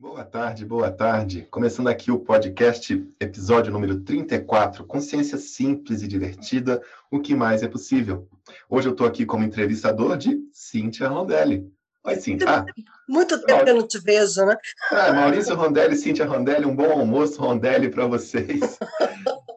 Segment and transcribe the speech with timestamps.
[0.00, 1.48] Boa tarde, boa tarde.
[1.50, 6.80] Começando aqui o podcast, episódio número 34, Consciência Simples e Divertida,
[7.10, 8.28] o que mais é possível.
[8.70, 11.68] Hoje eu estou aqui como entrevistador de Cíntia Rondelli.
[12.04, 12.48] Oi, Cíntia.
[12.48, 12.66] Ah,
[13.08, 14.56] Muito tempo que eu não te vejo, né?
[14.92, 18.78] Ah, Maurício Rondelli, Cíntia Rondelli, um bom almoço Rondelli para vocês.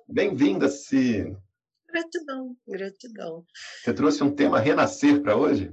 [0.10, 1.38] Bem-vinda, Cí.
[1.88, 3.46] Gratidão, gratidão.
[3.84, 5.72] Você trouxe um tema renascer para hoje?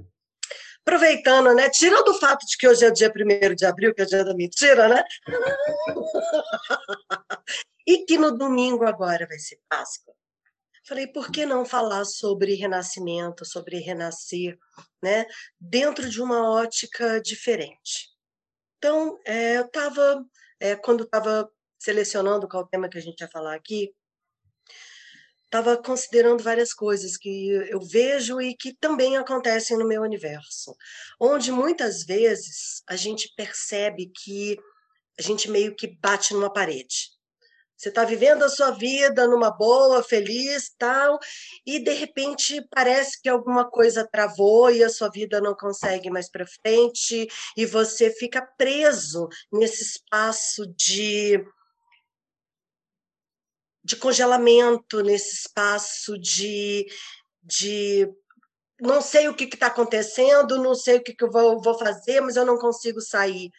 [0.89, 1.69] Aproveitando, né?
[1.69, 4.33] Tirando o fato de que hoje é dia 1 de abril, que é dia da
[4.33, 5.03] mentira, né?
[7.85, 10.15] e que no domingo agora vai ser Páscoa.
[10.87, 14.57] Falei, por que não falar sobre renascimento, sobre renascer,
[15.01, 15.27] né?
[15.59, 18.09] Dentro de uma ótica diferente.
[18.79, 20.25] Então, é, eu estava,
[20.59, 23.93] é, quando estava selecionando qual tema que a gente ia falar aqui,
[25.49, 30.75] estava considerando várias coisas que eu vejo e que também acontecem no meu universo,
[31.19, 34.57] onde muitas vezes a gente percebe que
[35.17, 37.09] a gente meio que bate numa parede.
[37.75, 41.17] Você está vivendo a sua vida numa boa, feliz, tal,
[41.65, 46.29] e de repente parece que alguma coisa travou e a sua vida não consegue mais
[46.29, 51.41] para frente e você fica preso nesse espaço de
[53.89, 56.85] de congelamento, nesse espaço de,
[57.41, 58.07] de
[58.79, 62.21] não sei o que está acontecendo, não sei o que, que eu vou, vou, fazer,
[62.21, 63.49] mas eu não consigo sair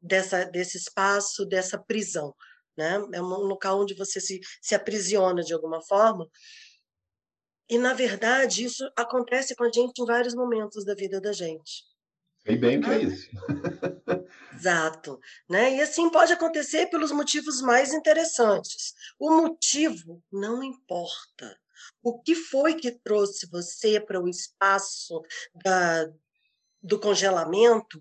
[0.00, 2.32] dessa, desse espaço, dessa prisão.
[2.76, 3.04] Né?
[3.12, 6.30] É um local onde você se, se aprisiona de alguma forma.
[7.68, 11.82] E, na verdade, isso acontece com a gente em vários momentos da vida da gente.
[12.46, 13.28] Sei bem o que é isso.
[14.62, 15.18] Exato.
[15.50, 15.76] Né?
[15.76, 18.94] E assim pode acontecer pelos motivos mais interessantes.
[19.18, 21.58] O motivo não importa.
[22.00, 25.20] O que foi que trouxe você para o espaço
[25.64, 26.06] da,
[26.80, 28.00] do congelamento,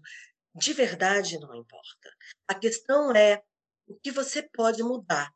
[0.54, 2.10] de verdade não importa.
[2.48, 3.42] A questão é
[3.88, 5.34] o que você pode mudar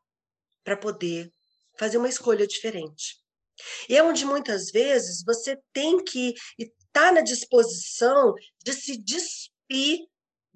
[0.62, 1.28] para poder
[1.76, 3.20] fazer uma escolha diferente.
[3.88, 8.34] E é onde muitas vezes você tem que está na disposição
[8.64, 10.06] de se despir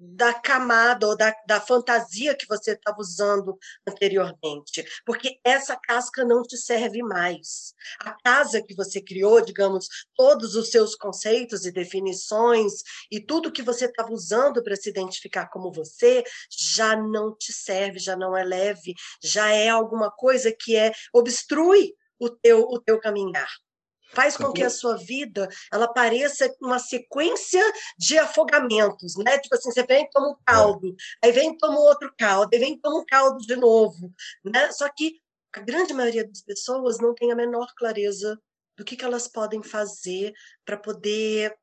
[0.03, 3.55] da camada ou da, da fantasia que você estava usando
[3.87, 7.75] anteriormente, porque essa casca não te serve mais.
[7.99, 13.61] A casa que você criou, digamos, todos os seus conceitos e definições e tudo que
[13.61, 18.43] você estava usando para se identificar como você já não te serve, já não é
[18.43, 23.49] leve, já é alguma coisa que é obstrui o teu o teu caminhar
[24.13, 27.63] faz com que a sua vida ela pareça uma sequência
[27.97, 29.37] de afogamentos, né?
[29.39, 30.35] Tipo assim, você vem e toma um é.
[30.45, 34.11] caldo, aí vem e toma outro caldo, aí vem toma um caldo de novo,
[34.43, 34.71] né?
[34.71, 35.19] Só que
[35.53, 38.39] a grande maioria das pessoas não tem a menor clareza
[38.77, 40.33] do que, que elas podem fazer
[40.65, 41.53] para poder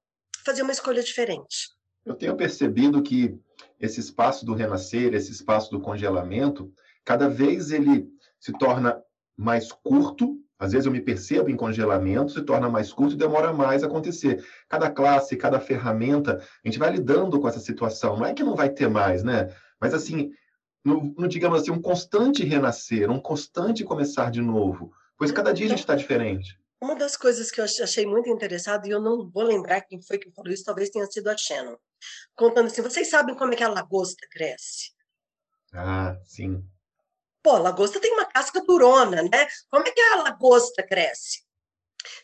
[0.44, 1.70] fazer uma escolha diferente.
[2.04, 3.38] Eu tenho percebido que
[3.80, 6.72] esse espaço do renascer, esse espaço do congelamento,
[7.04, 9.02] cada vez ele se torna
[9.36, 13.52] mais curto às vezes eu me percebo em congelamento, se torna mais curto e demora
[13.52, 14.44] mais a acontecer.
[14.68, 18.16] Cada classe, cada ferramenta, a gente vai lidando com essa situação.
[18.16, 19.54] Não é que não vai ter mais, né?
[19.80, 20.32] Mas assim,
[20.84, 24.92] no, no digamos assim, um constante renascer, um constante começar de novo.
[25.16, 26.58] Pois cada dia a gente está diferente.
[26.80, 30.18] Uma das coisas que eu achei muito interessado, e eu não vou lembrar quem foi
[30.18, 31.76] que falou isso, talvez tenha sido a Shannon,
[32.36, 34.92] contando assim: vocês sabem como é que a lagosta cresce?
[35.72, 36.64] Ah, sim.
[37.42, 39.46] Pô, a lagosta tem uma casca durona, né?
[39.70, 41.48] Como é que a lagosta cresce?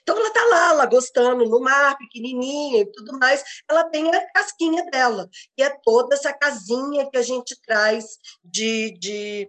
[0.02, 4.84] Então ela está lá, lagostando no mar, pequenininha e tudo mais, ela tem a casquinha
[4.90, 8.04] dela, e é toda essa casinha que a gente traz
[8.42, 9.48] de, de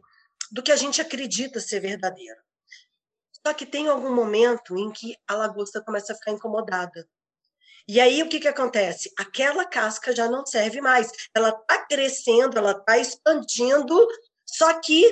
[0.51, 2.39] do que a gente acredita ser verdadeiro.
[3.45, 7.07] Só que tem algum momento em que a lagosta começa a ficar incomodada.
[7.87, 9.11] E aí o que, que acontece?
[9.17, 11.11] Aquela casca já não serve mais.
[11.35, 14.07] Ela está crescendo, ela está expandindo,
[14.47, 15.11] só que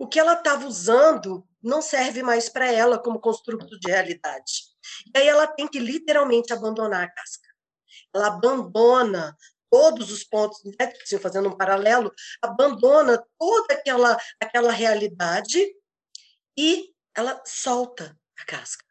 [0.00, 4.64] o que ela estava usando não serve mais para ela como construto de realidade.
[5.14, 7.46] E aí ela tem que literalmente abandonar a casca.
[8.14, 9.36] Ela abandona
[9.70, 10.90] todos os pontos, né,
[11.20, 12.10] fazendo um paralelo,
[12.40, 15.62] abandona toda aquela, aquela realidade
[16.58, 18.89] e ela solta a casca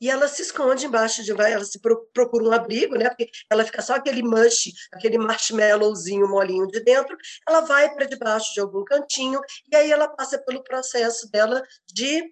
[0.00, 1.80] e ela se esconde embaixo de ela se
[2.12, 3.08] procura um abrigo, né?
[3.08, 7.16] Porque ela fica só aquele mush, aquele marshmallowzinho molinho de dentro,
[7.46, 11.62] ela vai para debaixo de algum cantinho e aí ela passa pelo processo dela
[11.92, 12.22] de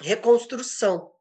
[0.00, 1.12] reconstrução.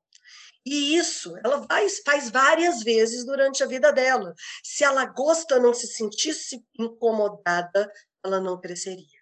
[0.66, 4.34] E isso ela vai, faz várias vezes durante a vida dela.
[4.64, 7.92] Se a lagosta não se sentisse incomodada,
[8.24, 9.14] ela não cresceria.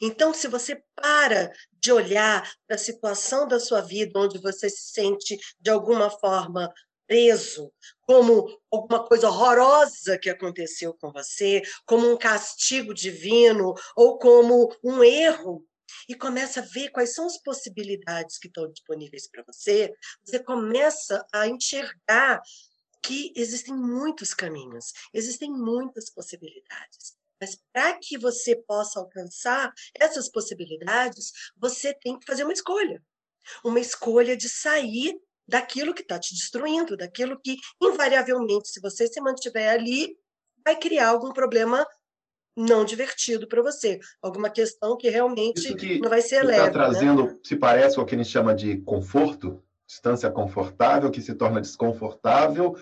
[0.00, 4.92] Então, se você para de olhar para a situação da sua vida, onde você se
[4.92, 6.72] sente de alguma forma
[7.06, 7.72] preso
[8.02, 15.02] como alguma coisa horrorosa que aconteceu com você, como um castigo divino ou como um
[15.04, 15.64] erro,
[16.08, 19.92] e começa a ver quais são as possibilidades que estão disponíveis para você,
[20.24, 22.40] você começa a enxergar
[23.02, 27.16] que existem muitos caminhos, existem muitas possibilidades.
[27.40, 33.02] Mas para que você possa alcançar essas possibilidades, você tem que fazer uma escolha.
[33.64, 35.14] Uma escolha de sair
[35.46, 40.16] daquilo que está te destruindo, daquilo que, invariavelmente, se você se mantiver ali,
[40.64, 41.86] vai criar algum problema
[42.56, 46.66] não divertido para você, alguma questão que realmente que não vai ser tá leve.
[46.66, 47.38] Está trazendo, né?
[47.44, 52.74] se parece, o que a gente chama de conforto, distância confortável, que se torna desconfortável,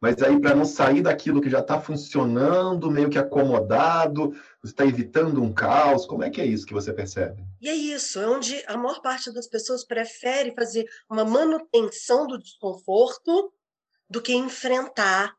[0.00, 4.30] mas aí para não sair daquilo que já está funcionando, meio que acomodado,
[4.62, 6.06] você está evitando um caos.
[6.06, 7.44] Como é que é isso que você percebe?
[7.60, 12.38] E é isso, é onde a maior parte das pessoas prefere fazer uma manutenção do
[12.38, 13.52] desconforto
[14.08, 15.36] do que enfrentar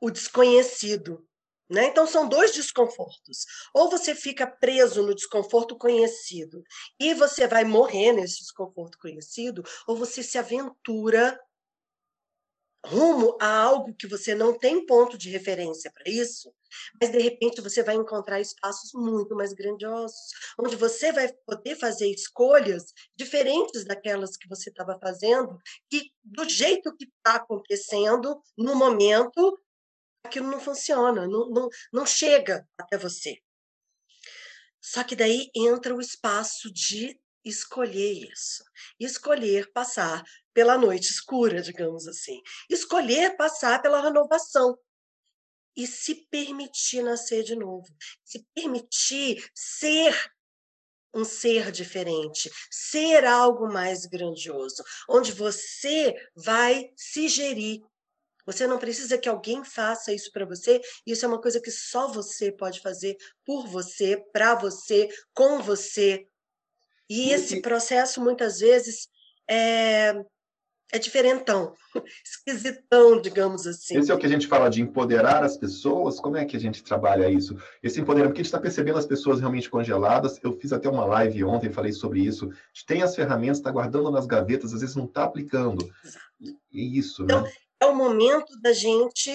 [0.00, 1.24] o desconhecido.
[1.70, 1.88] Né?
[1.88, 3.44] Então, são dois desconfortos.
[3.74, 6.64] Ou você fica preso no desconforto conhecido
[6.98, 11.38] e você vai morrer nesse desconforto conhecido, ou você se aventura
[12.86, 16.52] rumo a algo que você não tem ponto de referência para isso,
[17.00, 22.08] mas de repente você vai encontrar espaços muito mais grandiosos, onde você vai poder fazer
[22.08, 25.58] escolhas diferentes daquelas que você estava fazendo,
[25.90, 29.58] que do jeito que está acontecendo no momento,
[30.24, 33.38] aquilo não funciona, não, não, não chega até você.
[34.80, 38.62] Só que daí entra o espaço de escolher isso.
[38.98, 40.22] Escolher passar
[40.52, 42.40] pela noite escura, digamos assim.
[42.68, 44.78] Escolher passar pela renovação.
[45.76, 47.86] E se permitir nascer de novo.
[48.24, 50.14] Se permitir ser
[51.14, 57.82] um ser diferente, ser algo mais grandioso, onde você vai se gerir
[58.48, 60.80] você não precisa que alguém faça isso para você.
[61.06, 63.14] Isso é uma coisa que só você pode fazer
[63.44, 66.26] por você, para você, com você.
[67.08, 69.08] E esse processo, muitas vezes,
[69.48, 70.14] é,
[70.92, 71.74] é diferentão,
[72.24, 73.98] esquisitão, digamos assim.
[73.98, 76.20] Esse é o que a gente fala de empoderar as pessoas.
[76.20, 77.56] Como é que a gente trabalha isso?
[77.82, 80.38] Esse empoderamento, porque a gente está percebendo as pessoas realmente congeladas.
[80.42, 82.46] Eu fiz até uma live ontem, falei sobre isso.
[82.46, 85.84] A gente tem as ferramentas, está guardando nas gavetas, às vezes não está aplicando.
[86.04, 86.28] Exato.
[86.40, 87.52] É isso, então, né?
[87.80, 89.30] é o momento da gente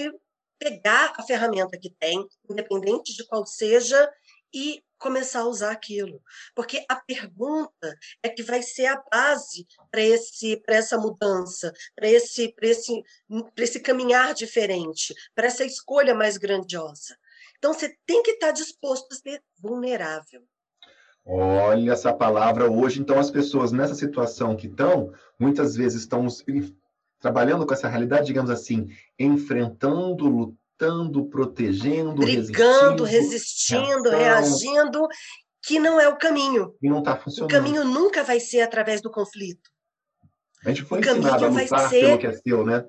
[0.57, 4.09] pegar a ferramenta que tem, independente de qual seja,
[4.53, 6.21] e começar a usar aquilo.
[6.55, 13.03] Porque a pergunta é que vai ser a base para essa mudança, para esse esse
[13.57, 17.17] esse caminhar diferente, para essa escolha mais grandiosa.
[17.57, 20.41] Então você tem que estar disposto a ser vulnerável.
[21.25, 26.27] Olha essa palavra hoje, então as pessoas nessa situação que estão, muitas vezes estão
[27.19, 30.62] trabalhando com essa realidade, digamos assim, enfrentando, lutando,
[31.29, 35.07] protegendo, brigando, resistindo, resistindo reagindo,
[35.63, 36.75] que não é o caminho.
[36.81, 37.49] E não está funcionando.
[37.49, 39.69] O caminho nunca vai ser através do conflito.
[40.65, 42.01] A gente foi o ensinado a lutar ser...
[42.01, 42.85] pelo que é seu, né?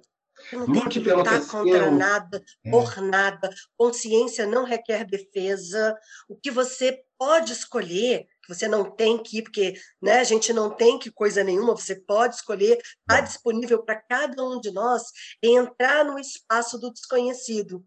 [0.52, 2.70] Não Lute tem que lutar contra nada, é.
[2.70, 3.50] por nada.
[3.76, 5.96] Consciência não requer defesa.
[6.28, 10.52] O que você pode escolher, que você não tem que ir, porque né, a gente
[10.52, 15.02] não tem que coisa nenhuma, você pode escolher, está disponível para cada um de nós,
[15.42, 17.84] entrar no espaço do desconhecido.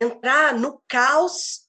[0.00, 1.65] Entrar no caos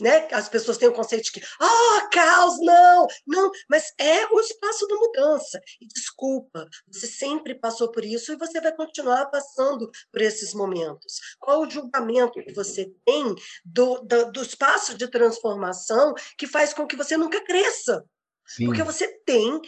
[0.00, 0.28] né?
[0.32, 4.40] As pessoas têm o conceito de que, ah, oh, caos, não, não, mas é o
[4.40, 5.60] espaço da mudança.
[5.80, 11.20] E desculpa, você sempre passou por isso e você vai continuar passando por esses momentos.
[11.38, 16.86] Qual o julgamento que você tem do, do, do espaço de transformação que faz com
[16.86, 18.04] que você nunca cresça?
[18.46, 18.66] Sim.
[18.66, 19.60] Porque você tem,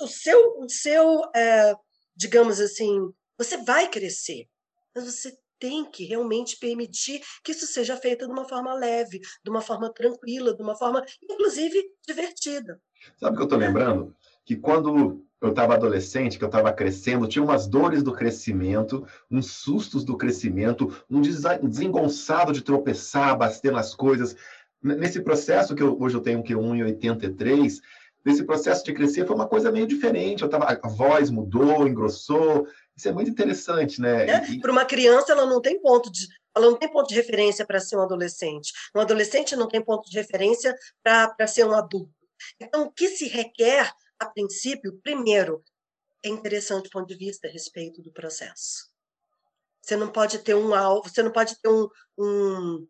[0.00, 1.74] o seu, o seu é,
[2.16, 4.48] digamos assim, você vai crescer,
[4.94, 9.50] mas você tem que realmente permitir que isso seja feito de uma forma leve, de
[9.50, 12.80] uma forma tranquila, de uma forma, inclusive, divertida.
[13.16, 14.14] Sabe o que eu estou lembrando?
[14.44, 19.50] Que quando eu estava adolescente, que eu estava crescendo, tinha umas dores do crescimento, uns
[19.52, 24.36] sustos do crescimento, um desengonçado de tropeçar, bater nas coisas.
[24.82, 27.80] Nesse processo que eu, hoje eu tenho que 1,83,
[28.24, 30.42] nesse processo de crescer foi uma coisa meio diferente.
[30.42, 32.66] Eu tava, a voz mudou, engrossou,
[32.96, 34.28] isso é muito interessante, né?
[34.28, 34.60] É, e...
[34.60, 36.26] Para uma criança, ela não tem ponto de,
[36.56, 38.72] ela não tem ponto de referência para ser um adolescente.
[38.94, 42.10] Um adolescente não tem ponto de referência para ser um adulto.
[42.58, 45.62] Então, o que se requer, a princípio, primeiro,
[46.24, 48.90] é interessante do ponto de vista a respeito do processo.
[49.82, 51.88] Você não pode ter um alvo, você não pode ter um,
[52.18, 52.88] um,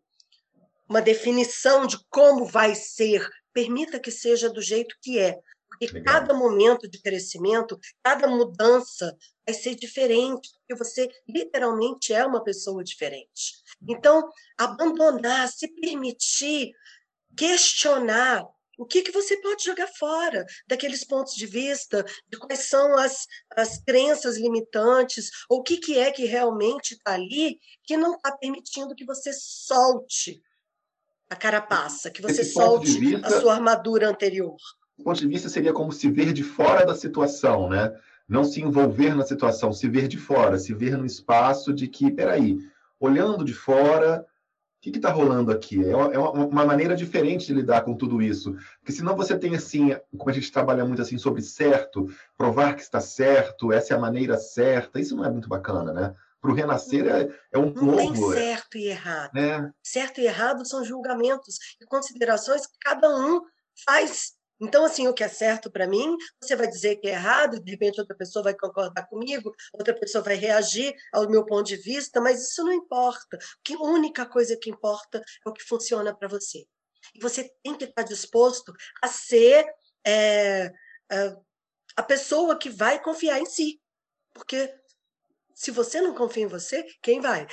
[0.87, 3.27] uma definição de como vai ser.
[3.53, 5.37] Permita que seja do jeito que é,
[5.69, 6.13] Porque Legal.
[6.13, 12.83] cada momento de crescimento, cada mudança vai ser diferente, porque você literalmente é uma pessoa
[12.83, 13.55] diferente.
[13.87, 16.71] Então, abandonar, se permitir
[17.35, 18.45] questionar
[18.77, 23.25] o que, que você pode jogar fora daqueles pontos de vista, de quais são as,
[23.55, 28.35] as crenças limitantes, ou o que, que é que realmente está ali que não está
[28.37, 30.41] permitindo que você solte
[31.29, 34.55] a carapaça, que você solte vista, a sua armadura anterior.
[35.03, 37.95] Ponto de vista, seria como se ver de fora da situação, né?
[38.27, 42.11] Não se envolver na situação, se ver de fora, se ver no espaço de que,
[42.11, 42.59] peraí,
[42.99, 44.25] olhando de fora,
[44.77, 45.83] o que está rolando aqui?
[45.83, 48.55] É uma, é uma, maneira diferente de lidar com tudo isso.
[48.79, 52.81] Porque senão você tem assim, como a gente trabalha muito assim sobre certo, provar que
[52.81, 56.15] está certo, essa é a maneira certa, isso não é muito bacana, né?
[56.39, 57.85] Para o renascer é, é um novo.
[57.85, 59.31] Não tem certo e errado.
[59.33, 59.71] Né?
[59.81, 63.41] Certo e errado são julgamentos e considerações que cada um
[63.85, 67.61] faz então, assim, o que é certo para mim, você vai dizer que é errado,
[67.61, 71.77] de repente outra pessoa vai concordar comigo, outra pessoa vai reagir ao meu ponto de
[71.77, 73.37] vista, mas isso não importa.
[73.37, 76.65] A única coisa que importa é o que funciona para você.
[77.13, 79.65] E você tem que estar disposto a ser
[80.05, 80.71] é,
[81.95, 83.79] a pessoa que vai confiar em si.
[84.33, 84.73] Porque
[85.53, 87.47] se você não confia em você, quem vai?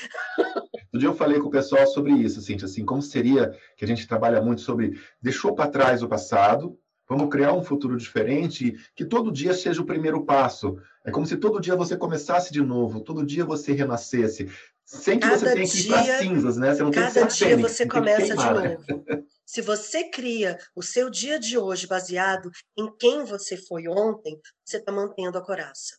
[0.93, 3.89] Um dia eu falei com o pessoal sobre isso, assim, assim, como seria que a
[3.89, 9.05] gente trabalha muito sobre deixou para trás o passado, Vamos criar um futuro diferente que
[9.05, 10.79] todo dia seja o primeiro passo.
[11.05, 14.51] É como se todo dia você começasse de novo, todo dia você renascesse.
[14.85, 16.75] Sem que cada você tenha que ir para cinzas, né?
[16.75, 18.69] Você não cada tem que ser dia você começa queimar, de né?
[18.75, 19.05] novo.
[19.09, 19.23] Né?
[19.47, 24.79] Se você cria o seu dia de hoje baseado em quem você foi ontem, você
[24.79, 25.97] está mantendo a coraça.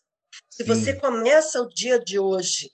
[0.50, 0.70] Se Sim.
[0.70, 2.70] você começa o dia de hoje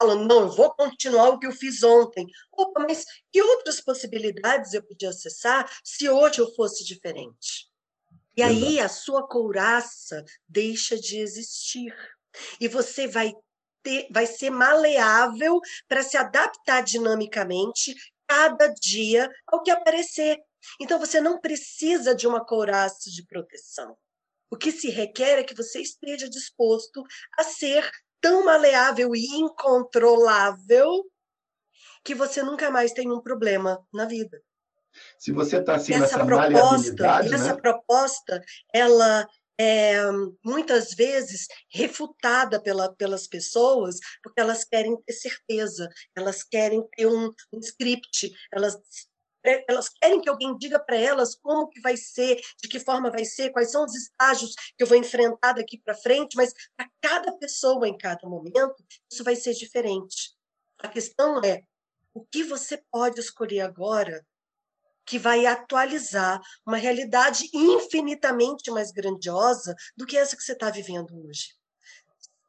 [0.00, 2.26] falando, não, eu vou continuar o que eu fiz ontem.
[2.50, 7.68] Opa, mas que outras possibilidades eu podia acessar se hoje eu fosse diferente?
[8.34, 11.94] E aí a sua couraça deixa de existir.
[12.58, 13.34] E você vai
[13.82, 17.94] ter, vai ser maleável para se adaptar dinamicamente
[18.26, 20.38] cada dia ao que aparecer.
[20.80, 23.96] Então você não precisa de uma couraça de proteção.
[24.50, 27.04] O que se requer é que você esteja disposto
[27.38, 31.04] a ser tão maleável e incontrolável
[32.04, 34.42] que você nunca mais tem um problema na vida.
[35.18, 37.34] Se você está assim essa nessa proposta, né?
[37.34, 38.42] essa proposta,
[38.74, 40.00] ela é
[40.42, 47.30] muitas vezes refutada pela, pelas pessoas porque elas querem ter certeza, elas querem ter um,
[47.52, 48.74] um script, elas
[49.44, 53.24] elas querem que alguém diga para elas como que vai ser, de que forma vai
[53.24, 57.32] ser, quais são os estágios que eu vou enfrentar daqui para frente, mas para cada
[57.38, 60.34] pessoa em cada momento, isso vai ser diferente.
[60.78, 61.62] A questão é
[62.14, 64.24] o que você pode escolher agora
[65.06, 71.10] que vai atualizar uma realidade infinitamente mais grandiosa do que essa que você está vivendo
[71.26, 71.59] hoje.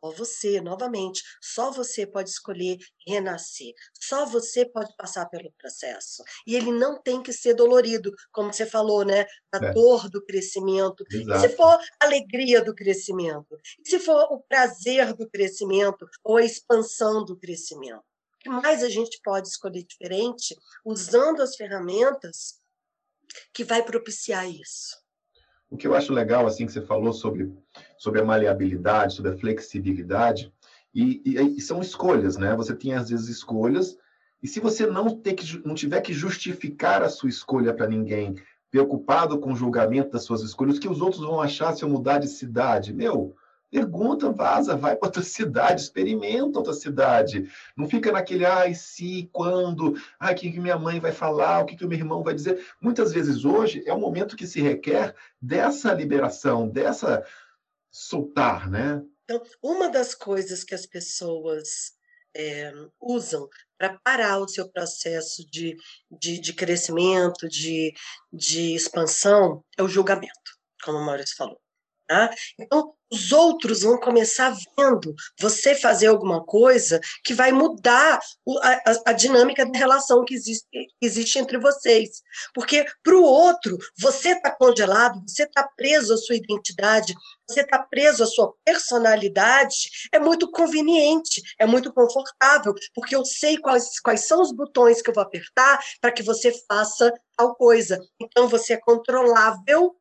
[0.03, 2.77] Só você, novamente, só você pode escolher
[3.07, 3.73] renascer.
[3.93, 6.23] Só você pode passar pelo processo.
[6.47, 9.25] E ele não tem que ser dolorido, como você falou, né?
[9.53, 9.73] A é.
[9.73, 11.03] dor do crescimento.
[11.11, 13.59] E se for a alegria do crescimento?
[13.85, 17.99] Se for o prazer do crescimento ou a expansão do crescimento?
[17.99, 22.59] O que mais a gente pode escolher diferente usando as ferramentas
[23.53, 25.00] que vai propiciar isso?
[25.71, 27.49] O que eu acho legal, assim, que você falou sobre,
[27.97, 30.53] sobre a maleabilidade, sobre a flexibilidade,
[30.93, 32.53] e, e, e são escolhas, né?
[32.57, 33.97] Você tem, às vezes, escolhas,
[34.43, 38.35] e se você não, ter que, não tiver que justificar a sua escolha para ninguém,
[38.69, 41.89] preocupado com o julgamento das suas escolhas, o que os outros vão achar se eu
[41.89, 42.93] mudar de cidade?
[42.93, 43.33] Meu,
[43.71, 47.49] Pergunta, vaza, vai para outra cidade, experimenta outra cidade.
[47.75, 51.77] Não fica naquele, ai, se, quando, ai, o que, minha mãe vai falar, o que,
[51.77, 52.65] que o meu irmão vai dizer.
[52.81, 57.25] Muitas vezes hoje é o momento que se requer dessa liberação, dessa
[57.89, 59.01] soltar, né?
[59.23, 61.93] Então, uma das coisas que as pessoas
[62.35, 63.47] é, usam
[63.77, 65.77] para parar o seu processo de,
[66.11, 67.93] de, de crescimento, de,
[68.33, 70.31] de expansão, é o julgamento,
[70.83, 71.60] como o Maurício falou.
[72.11, 72.29] Tá?
[72.59, 78.19] Então, os outros vão começar vendo você fazer alguma coisa que vai mudar
[78.61, 80.67] a, a, dinâmica da relação que existe,
[81.01, 82.21] existe entre vocês.
[82.53, 87.15] Porque para o outro, você está congelado, você está preso à sua identidade,
[87.47, 93.57] você está preso à sua personalidade, é muito conveniente, é muito confortável, porque eu sei
[93.57, 97.97] quais, quais são os botões que eu vou apertar para que você faça tal coisa.
[98.19, 99.95] Então, você é controlável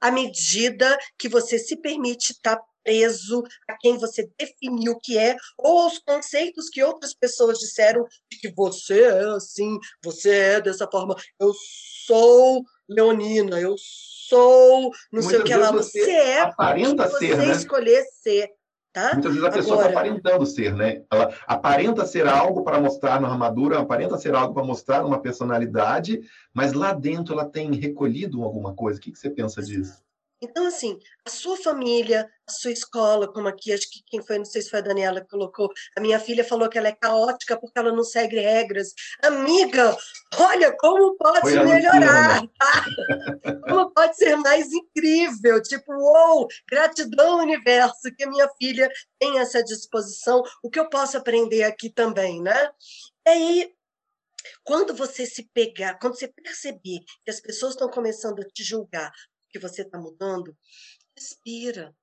[0.00, 5.82] à medida que você se permite estar preso a quem você definiu que é, ou
[5.82, 11.14] aos conceitos que outras pessoas disseram de que você é assim, você é dessa forma,
[11.38, 11.52] eu
[12.06, 15.72] sou leonina, eu sou, não Muitas sei o que lá.
[15.72, 17.52] Você, você é aparenta ser, você né?
[17.52, 18.50] escolher ser.
[18.92, 19.12] Tá?
[19.12, 21.02] Muitas vezes a pessoa está aparentando ser, né?
[21.10, 26.20] Ela aparenta ser algo para mostrar na armadura, aparenta ser algo para mostrar uma personalidade,
[26.52, 28.98] mas lá dentro ela tem recolhido alguma coisa.
[28.98, 30.02] O que, que você pensa disso?
[30.42, 34.44] Então, assim, a sua família, a sua escola, como aqui, acho que quem foi, não
[34.44, 37.58] sei se foi a Daniela que colocou, a minha filha falou que ela é caótica
[37.58, 38.94] porque ela não segue regras.
[39.22, 39.94] Amiga,
[40.38, 42.84] olha como pode foi melhorar, tá?
[43.68, 45.62] como pode ser mais incrível.
[45.62, 50.42] Tipo, uou, gratidão, universo, que a minha filha tem essa disposição.
[50.62, 52.70] O que eu posso aprender aqui também, né?
[53.26, 53.72] E aí,
[54.64, 59.12] quando você se pegar, quando você perceber que as pessoas estão começando a te julgar
[59.50, 60.56] que você está mudando,
[61.16, 61.94] respira.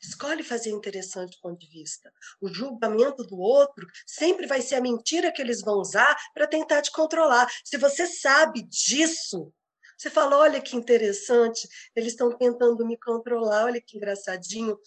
[0.00, 2.12] Escolhe fazer interessante do ponto de vista.
[2.40, 6.82] O julgamento do outro sempre vai ser a mentira que eles vão usar para tentar
[6.82, 7.50] te controlar.
[7.64, 9.52] Se você sabe disso,
[9.96, 14.78] você fala: olha que interessante, eles estão tentando me controlar, olha que engraçadinho.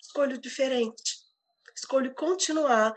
[0.00, 1.18] Escolho diferente.
[1.74, 2.94] Escolho continuar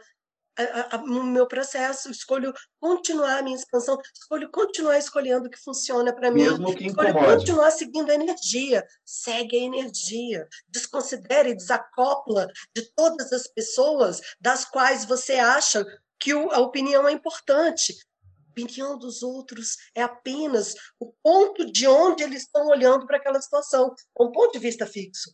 [1.06, 6.32] no meu processo, escolho continuar a minha expansão, escolho continuar escolhendo o que funciona para
[6.32, 14.22] mim, escolho continuar seguindo a energia, segue a energia, desconsidere, desacopla de todas as pessoas
[14.40, 15.86] das quais você acha
[16.20, 17.94] que a opinião é importante.
[18.24, 23.42] A opinião dos outros é apenas o ponto de onde eles estão olhando para aquela
[23.42, 25.34] situação, um ponto de vista fixo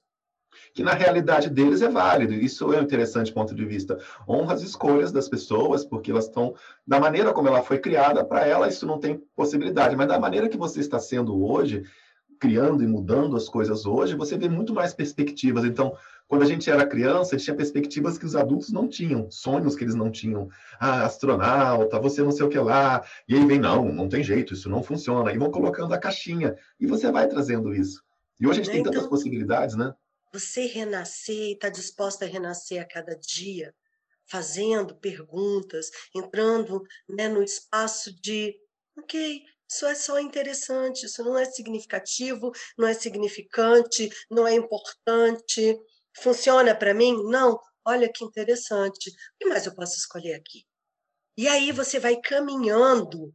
[0.76, 2.34] que na realidade deles é válido.
[2.34, 3.98] Isso é um interessante ponto de vista.
[4.28, 6.54] Honra as escolhas das pessoas, porque elas estão,
[6.86, 10.50] da maneira como ela foi criada, para ela isso não tem possibilidade, mas da maneira
[10.50, 11.84] que você está sendo hoje,
[12.38, 15.64] criando e mudando as coisas hoje, você vê muito mais perspectivas.
[15.64, 15.96] Então,
[16.28, 19.78] quando a gente era criança, a gente tinha perspectivas que os adultos não tinham, sonhos
[19.78, 20.50] que eles não tinham.
[20.78, 23.02] Ah, astronauta, você não sei o que lá.
[23.30, 25.32] E aí vem, não, não tem jeito, isso não funciona.
[25.32, 26.54] E vão colocando a caixinha.
[26.78, 28.04] E você vai trazendo isso.
[28.42, 29.94] E hoje a gente tem tantas então possibilidades, né?
[30.36, 33.74] Você renascer e está disposta a renascer a cada dia,
[34.30, 38.54] fazendo perguntas, entrando né, no espaço de,
[38.98, 45.80] ok, isso é só interessante, isso não é significativo, não é significante, não é importante,
[46.18, 47.16] funciona para mim?
[47.30, 47.58] Não.
[47.88, 49.10] Olha que interessante.
[49.10, 50.66] O que mais eu posso escolher aqui?
[51.38, 53.34] E aí você vai caminhando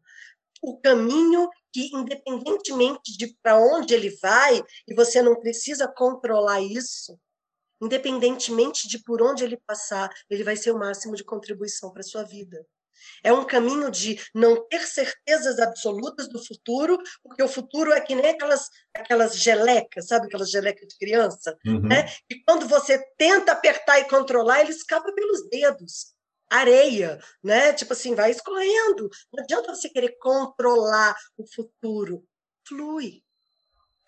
[0.63, 7.19] o caminho que, independentemente de para onde ele vai, e você não precisa controlar isso,
[7.81, 12.05] independentemente de por onde ele passar, ele vai ser o máximo de contribuição para a
[12.05, 12.65] sua vida.
[13.25, 18.15] É um caminho de não ter certezas absolutas do futuro, porque o futuro é que
[18.15, 21.57] nem aquelas, aquelas gelecas, sabe aquelas gelecas de criança?
[21.65, 21.81] Uhum.
[21.81, 22.07] Né?
[22.29, 26.15] E quando você tenta apertar e controlar, ele escapa pelos dedos
[26.51, 27.73] areia, né?
[27.73, 29.09] Tipo assim, vai escorrendo.
[29.33, 32.27] Não adianta você querer controlar o futuro.
[32.67, 33.23] Flui.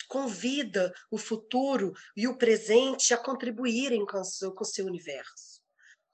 [0.09, 5.62] Convida o futuro e o presente a contribuírem com o seu, com o seu universo.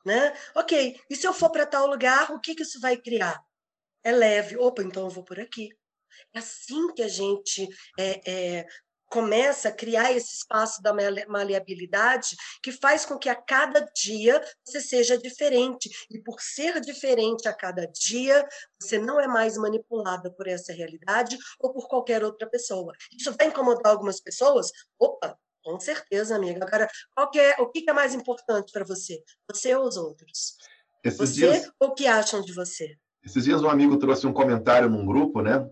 [0.04, 0.32] Né?
[0.54, 3.42] Ok, e se eu for para tal lugar, o que, que isso vai criar?
[4.04, 4.56] É leve.
[4.56, 5.70] Opa, então eu vou por aqui.
[6.34, 8.66] É assim que a gente é, é,
[9.08, 10.92] começa a criar esse espaço da
[11.28, 15.90] maleabilidade que faz com que a cada dia você seja diferente.
[16.10, 18.46] E por ser diferente a cada dia,
[18.80, 22.92] você não é mais manipulada por essa realidade ou por qualquer outra pessoa.
[23.16, 24.70] Isso vai incomodar algumas pessoas?
[24.98, 26.64] Opa, com certeza, amiga.
[26.64, 29.22] Agora, qual que é, o que é mais importante para você?
[29.50, 30.56] Você ou os outros?
[31.04, 31.70] Esses você dias...
[31.80, 32.96] ou o que acham de você?
[33.22, 35.68] Esses dias um amigo trouxe um comentário num grupo, né?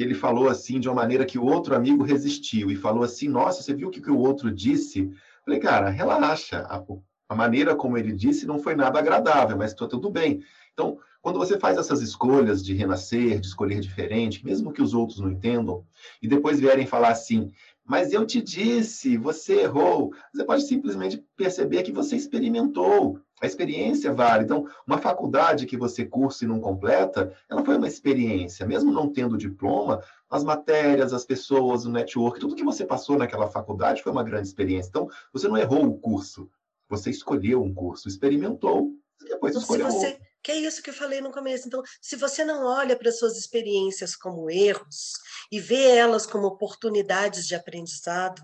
[0.00, 3.28] Que ele falou assim de uma maneira que o outro amigo resistiu e falou assim:
[3.28, 5.12] Nossa, você viu o que, que o outro disse?
[5.44, 6.60] Falei, cara, relaxa.
[6.70, 6.82] A,
[7.28, 10.42] a maneira como ele disse não foi nada agradável, mas está tudo bem.
[10.72, 15.20] Então, quando você faz essas escolhas de renascer, de escolher diferente, mesmo que os outros
[15.20, 15.84] não entendam,
[16.22, 17.52] e depois vierem falar assim,
[17.84, 23.18] mas eu te disse, você errou, você pode simplesmente perceber que você experimentou.
[23.42, 24.44] A experiência vale.
[24.44, 28.66] Então, uma faculdade que você cursa e não completa, ela foi uma experiência.
[28.66, 33.48] Mesmo não tendo diploma, as matérias, as pessoas, o network, tudo que você passou naquela
[33.48, 34.90] faculdade foi uma grande experiência.
[34.90, 36.50] Então, você não errou o curso.
[36.88, 40.06] Você escolheu um curso, experimentou, e depois então, escolheu você...
[40.08, 40.29] outro.
[40.42, 41.66] Que é isso que eu falei no começo.
[41.66, 45.14] Então, se você não olha para suas experiências como erros
[45.50, 48.42] e vê elas como oportunidades de aprendizado,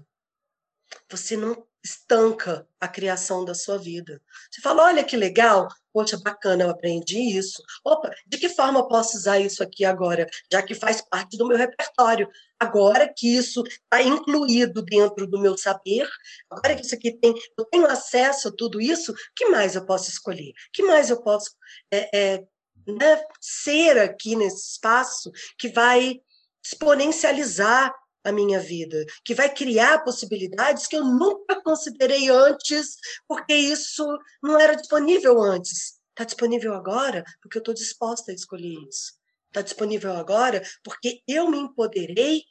[1.11, 4.21] você não estanca a criação da sua vida.
[4.51, 7.63] Você fala, olha que legal, poxa, bacana, eu aprendi isso.
[7.85, 11.47] Opa, de que forma eu posso usar isso aqui agora, já que faz parte do
[11.47, 12.29] meu repertório?
[12.59, 16.09] Agora que isso está incluído dentro do meu saber,
[16.51, 20.11] agora que isso aqui tem, eu tenho acesso a tudo isso, que mais eu posso
[20.11, 20.53] escolher?
[20.73, 21.51] Que mais eu posso
[21.93, 22.45] é, é,
[22.87, 26.21] né, ser aqui nesse espaço que vai
[26.65, 27.95] exponencializar
[28.27, 32.97] a minha vida, que vai criar possibilidades que eu nunca considerei antes,
[33.29, 34.05] porque isso
[34.43, 36.01] não era disponível antes.
[36.11, 39.13] Está disponível agora porque eu estou disposta a escolher isso.
[39.47, 42.43] Está disponível agora porque eu me empoderei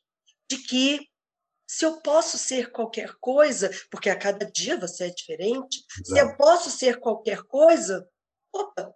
[0.49, 1.05] de que
[1.67, 6.05] se eu posso ser qualquer coisa, porque a cada dia você é diferente, Exato.
[6.05, 8.07] se eu posso ser qualquer coisa,
[8.53, 8.93] opa,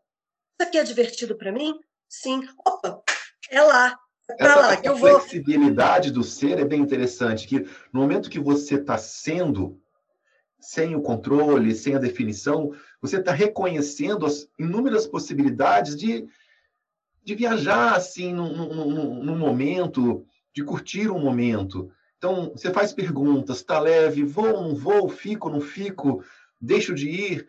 [0.60, 1.78] isso aqui é divertido para mim?
[2.08, 2.48] Sim.
[2.65, 3.02] Opa,
[3.50, 4.00] é lá.
[4.38, 5.20] Essa, lá eu vou.
[5.20, 7.60] flexibilidade do ser é bem interessante, que
[7.92, 9.80] no momento que você está sendo,
[10.60, 16.28] sem o controle, sem a definição, você está reconhecendo as inúmeras possibilidades de,
[17.24, 21.92] de viajar assim num, num, num momento, de curtir um momento.
[22.18, 26.24] Então, você faz perguntas, está leve, vou ou não vou, fico não fico,
[26.60, 27.48] deixo de ir.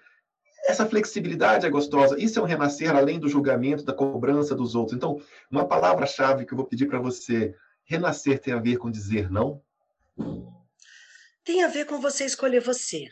[0.71, 2.19] Essa flexibilidade é gostosa.
[2.19, 4.97] Isso é um renascer além do julgamento, da cobrança dos outros.
[4.97, 7.55] Então, uma palavra-chave que eu vou pedir para você:
[7.85, 9.63] renascer tem a ver com dizer não?
[11.45, 13.09] Tem a ver com você escolher você.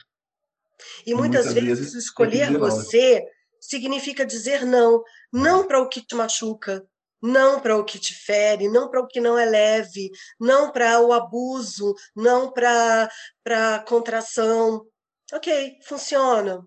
[1.05, 3.31] E muitas, muitas vezes, vezes escolher você não, né?
[3.61, 6.87] significa dizer não, não para o que te machuca,
[7.21, 11.01] não para o que te fere, não para o que não é leve, não para
[11.01, 13.11] o abuso, não para
[13.47, 14.87] a contração.
[15.33, 16.65] Ok, funciona.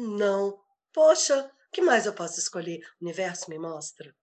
[0.00, 0.58] Não.
[0.92, 2.80] Poxa, que mais eu posso escolher?
[3.00, 4.14] O universo me mostra.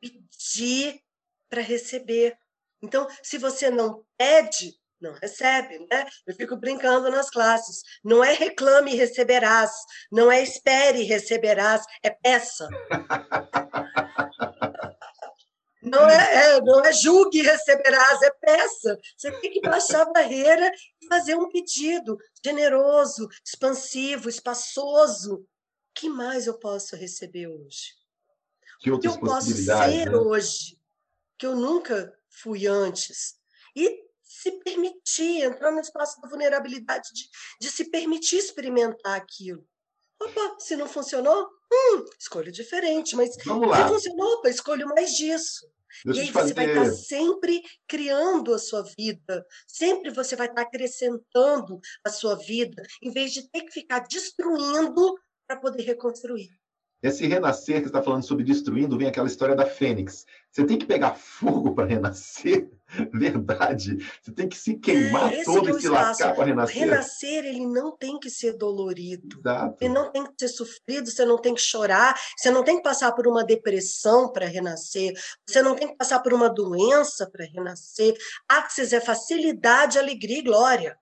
[0.00, 1.00] Pedir
[1.48, 2.36] para receber.
[2.82, 6.06] Então, se você não pede, não recebe, né?
[6.26, 7.82] Eu fico brincando nas classes.
[8.04, 9.72] Não é reclame e receberás,
[10.12, 12.68] não é espere e receberás, é peça.
[15.82, 18.98] Não é, é, não é julgue receberás, é peça.
[19.16, 25.36] Você tem que baixar a barreira e fazer um pedido generoso, expansivo, espaçoso.
[25.36, 25.46] O
[25.94, 27.94] que mais eu posso receber hoje?
[28.80, 30.16] Que o que eu posso ser né?
[30.16, 30.78] hoje,
[31.38, 33.36] que eu nunca fui antes.
[33.74, 37.28] E se permitir, entrar no espaço da vulnerabilidade, de,
[37.60, 39.66] de se permitir experimentar aquilo.
[40.18, 45.70] Opa, se não funcionou, hum, escolho diferente, mas se funcionou, opa, escolho mais disso.
[46.04, 50.62] Deixa e aí você vai estar sempre criando a sua vida, sempre você vai estar
[50.62, 55.14] acrescentando a sua vida, em vez de ter que ficar destruindo
[55.46, 56.59] para poder reconstruir.
[57.02, 60.26] Esse renascer que você está falando sobre destruindo, vem aquela história da fênix.
[60.52, 62.68] Você tem que pegar fogo para renascer,
[63.14, 63.96] verdade.
[64.20, 66.84] Você tem que se queimar é, todo é e se lascar para renascer.
[66.84, 69.38] Renascer, ele não tem que ser dolorido.
[69.38, 69.76] Exato.
[69.80, 72.82] Ele não tem que ser sofrido, você não tem que chorar, você não tem que
[72.82, 75.14] passar por uma depressão para renascer,
[75.48, 78.14] você não tem que passar por uma doença para renascer.
[78.46, 80.98] Axis é facilidade, alegria e glória.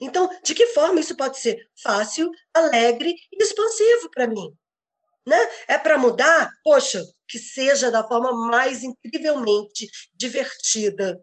[0.00, 4.56] Então, de que forma isso pode ser fácil, alegre e expansivo para mim?
[5.26, 5.38] Né?
[5.68, 6.50] É para mudar?
[6.62, 11.18] Poxa, que seja da forma mais incrivelmente divertida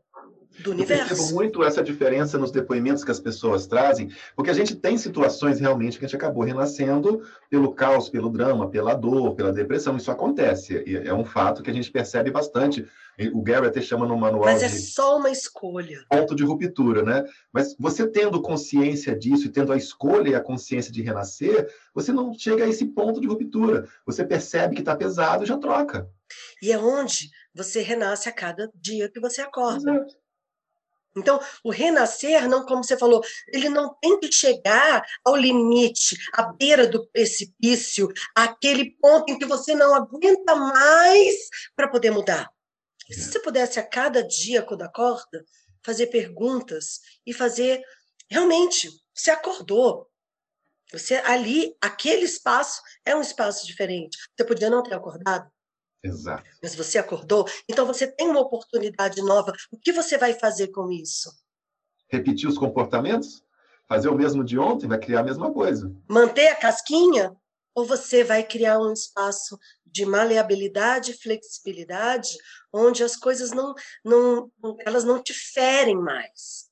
[0.59, 1.03] do universo.
[1.03, 4.97] Eu percebo muito essa diferença nos depoimentos que as pessoas trazem, porque a gente tem
[4.97, 9.95] situações realmente que a gente acabou renascendo pelo caos, pelo drama, pela dor, pela depressão.
[9.97, 10.83] Isso acontece.
[11.05, 12.85] É um fato que a gente percebe bastante.
[13.29, 14.45] O Gary até chama no manual.
[14.45, 16.05] Mas é só uma escolha.
[16.09, 17.23] Ponto de ruptura, né?
[17.51, 22.11] Mas você tendo consciência disso e tendo a escolha e a consciência de renascer, você
[22.11, 23.87] não chega a esse ponto de ruptura.
[24.05, 26.09] Você percebe que está pesado e já troca.
[26.61, 29.91] E é onde você renasce a cada dia que você acorda.
[29.91, 30.21] Exato.
[31.15, 36.53] Então, o renascer, não como você falou, ele não tem que chegar ao limite, à
[36.53, 41.35] beira do precipício, aquele ponto em que você não aguenta mais
[41.75, 42.49] para poder mudar.
[43.11, 45.45] E se você pudesse a cada dia, quando acorda,
[45.83, 47.81] fazer perguntas e fazer
[48.29, 50.09] realmente, você acordou.
[50.91, 54.17] Você ali, aquele espaço é um espaço diferente.
[54.35, 55.49] Você podia não ter acordado,
[56.03, 56.43] Exato.
[56.61, 59.53] Mas você acordou, então você tem uma oportunidade nova.
[59.71, 61.29] O que você vai fazer com isso?
[62.09, 63.43] Repetir os comportamentos?
[63.87, 65.93] Fazer o mesmo de ontem vai criar a mesma coisa.
[66.09, 67.35] Manter a casquinha?
[67.73, 72.37] Ou você vai criar um espaço de maleabilidade e flexibilidade,
[72.71, 76.69] onde as coisas não, não, elas não te ferem mais?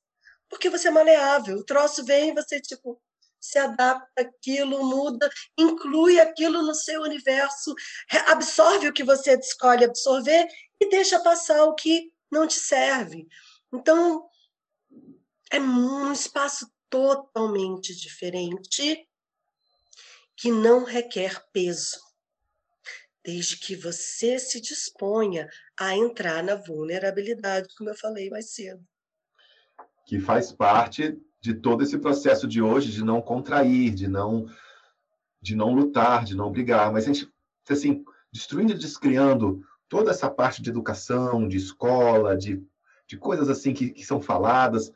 [0.50, 1.58] Porque você é maleável.
[1.58, 3.02] O troço vem e você, tipo,
[3.40, 7.74] se adapta aquilo, muda, inclui aquilo no seu universo,
[8.28, 10.48] absorve o que você escolhe absorver
[10.80, 13.28] e deixa passar o que não te serve.
[13.74, 14.28] Então,
[15.52, 19.08] é um espaço totalmente diferente
[20.40, 22.00] que não requer peso,
[23.24, 28.82] desde que você se disponha a entrar na vulnerabilidade, como eu falei mais cedo.
[30.06, 34.48] Que faz parte de todo esse processo de hoje de não contrair, de não
[35.42, 37.32] de não lutar, de não brigar, mas a gente
[37.70, 42.62] assim destruindo e descriando toda essa parte de educação, de escola, de,
[43.08, 44.92] de coisas assim que, que são faladas,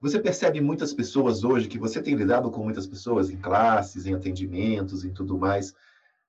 [0.00, 4.14] você percebe muitas pessoas hoje, que você tem lidado com muitas pessoas em classes, em
[4.14, 5.74] atendimentos, em tudo mais,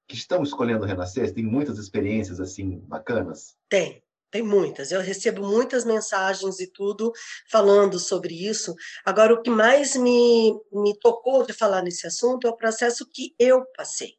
[0.08, 1.34] que estão escolhendo renascer?
[1.34, 3.56] Tem muitas experiências assim bacanas?
[3.70, 4.92] Tem, tem muitas.
[4.92, 7.14] Eu recebo muitas mensagens e tudo
[7.50, 8.76] falando sobre isso.
[9.06, 13.34] Agora, o que mais me, me tocou de falar nesse assunto é o processo que
[13.40, 14.16] eu passei.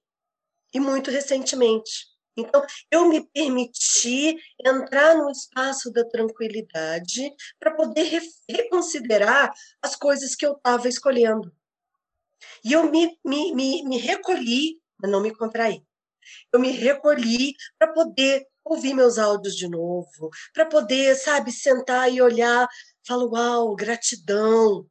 [0.73, 2.12] E muito recentemente.
[2.37, 10.35] Então, eu me permiti entrar no espaço da tranquilidade para poder re reconsiderar as coisas
[10.35, 11.53] que eu estava escolhendo.
[12.65, 15.85] E eu me, me, me, me recolhi, mas não me contraí.
[16.53, 22.23] Eu me recolhi para poder ouvir meus áudios de novo, para poder, sabe, sentar e
[22.23, 22.69] olhar,
[23.07, 24.87] falo, uau, gratidão,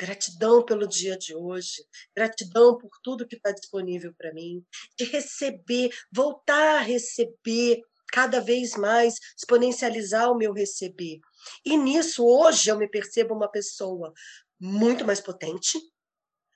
[0.00, 1.84] Gratidão pelo dia de hoje,
[2.14, 4.64] gratidão por tudo que está disponível para mim,
[4.96, 7.82] de receber, voltar a receber
[8.12, 11.18] cada vez mais, exponencializar o meu receber.
[11.64, 14.12] E nisso, hoje, eu me percebo uma pessoa
[14.60, 15.78] muito mais potente,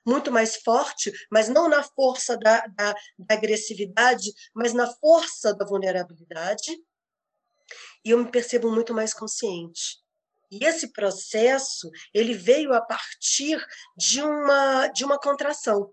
[0.05, 5.65] muito mais forte, mas não na força da, da, da agressividade, mas na força da
[5.65, 6.71] vulnerabilidade.
[8.05, 10.02] E eu me percebo muito mais consciente
[10.59, 13.63] e esse processo, ele veio a partir
[13.97, 15.91] de uma de uma contração.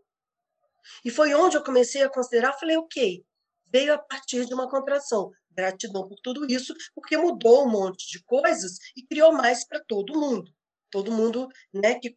[1.05, 3.25] E foi onde eu comecei a considerar, falei, OK,
[3.67, 5.31] veio a partir de uma contração.
[5.51, 10.19] Gratidão por tudo isso, porque mudou um monte de coisas e criou mais para todo
[10.19, 10.53] mundo.
[10.91, 12.17] Todo mundo, né, que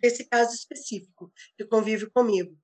[0.00, 2.56] desse caso específico, que convive comigo.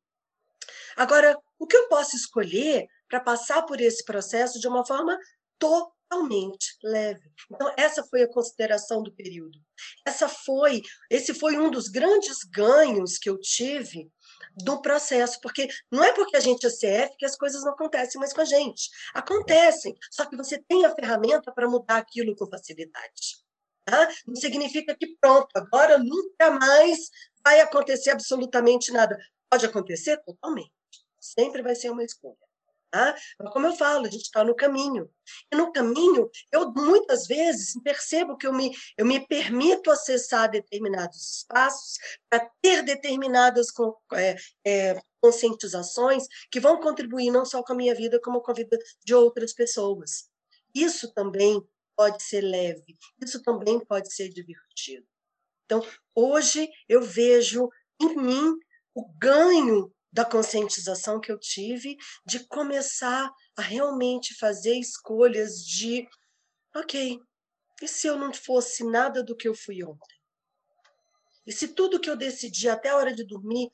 [0.96, 5.18] Agora, o que eu posso escolher para passar por esse processo de uma forma
[5.58, 7.30] totalmente totalmente leve.
[7.50, 9.58] Então essa foi a consideração do período.
[10.04, 14.10] Essa foi, esse foi um dos grandes ganhos que eu tive
[14.56, 18.18] do processo, porque não é porque a gente é CF que as coisas não acontecem
[18.18, 18.90] mais com a gente.
[19.14, 23.38] Acontecem, só que você tem a ferramenta para mudar aquilo com facilidade.
[23.84, 24.08] Tá?
[24.26, 27.10] Não significa que pronto, agora nunca mais
[27.44, 29.16] vai acontecer absolutamente nada.
[29.48, 30.72] Pode acontecer totalmente.
[31.18, 32.49] Sempre vai ser uma escolha.
[32.90, 33.14] Tá?
[33.38, 35.08] Mas como eu falo, a gente está no caminho.
[35.52, 41.36] E no caminho, eu muitas vezes percebo que eu me, eu me permito acessar determinados
[41.36, 41.98] espaços
[42.28, 43.68] para ter determinadas
[44.14, 48.54] é, é, conscientizações que vão contribuir não só com a minha vida, como com a
[48.54, 50.28] vida de outras pessoas.
[50.74, 51.62] Isso também
[51.96, 55.06] pode ser leve, isso também pode ser divertido.
[55.64, 57.68] Então, hoje eu vejo
[58.00, 58.56] em mim
[58.94, 61.96] o ganho da conscientização que eu tive
[62.26, 66.06] de começar a realmente fazer escolhas de,
[66.74, 67.18] ok,
[67.82, 70.20] e se eu não fosse nada do que eu fui ontem?
[71.46, 73.70] E se tudo que eu decidi até a hora de dormir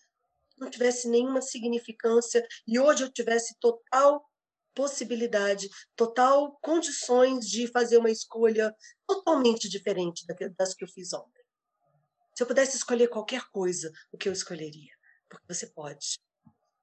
[0.59, 4.25] não tivesse nenhuma significância e hoje eu tivesse total
[4.75, 8.75] possibilidade, total condições de fazer uma escolha
[9.07, 10.25] totalmente diferente
[10.57, 11.42] das que eu fiz ontem.
[12.35, 14.96] Se eu pudesse escolher qualquer coisa, o que eu escolheria?
[15.29, 16.19] Porque você pode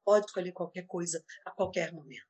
[0.03, 2.27] pode escolher qualquer coisa a qualquer momento.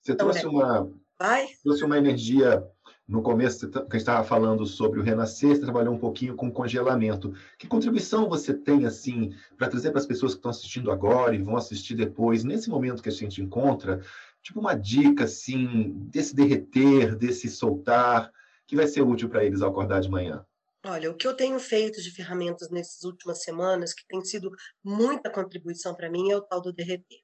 [0.00, 1.48] Você então, trouxe, é, uma, vai?
[1.62, 2.64] trouxe uma energia
[3.08, 6.50] no começo, que a gente estava falando sobre o renascer, você trabalhou um pouquinho com
[6.50, 7.32] congelamento.
[7.58, 11.42] Que contribuição você tem, assim, para trazer para as pessoas que estão assistindo agora e
[11.42, 14.00] vão assistir depois, nesse momento que a gente encontra,
[14.42, 18.32] tipo uma dica, assim, desse derreter, desse soltar,
[18.66, 20.44] que vai ser útil para eles ao acordar de manhã?
[20.88, 24.52] Olha, o que eu tenho feito de ferramentas nessas últimas semanas, que tem sido
[24.84, 27.18] muita contribuição para mim, é o tal do derreter.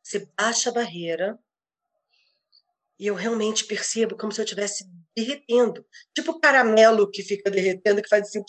[0.00, 1.36] Você baixa a barreira
[2.96, 5.84] e eu realmente percebo como se eu estivesse derretendo.
[6.14, 8.44] Tipo caramelo que fica derretendo, que faz assim,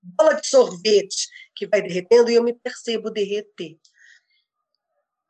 [0.00, 3.76] bola de sorvete que vai derretendo, e eu me percebo derreter.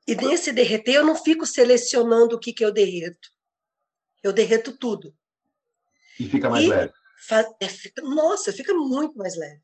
[0.06, 3.30] E nesse derreter, eu não fico selecionando o que, que eu derreto.
[4.22, 5.16] Eu derreto tudo.
[6.20, 7.03] E fica mais e, leve
[7.60, 9.62] é, fica, nossa, fica muito mais leve.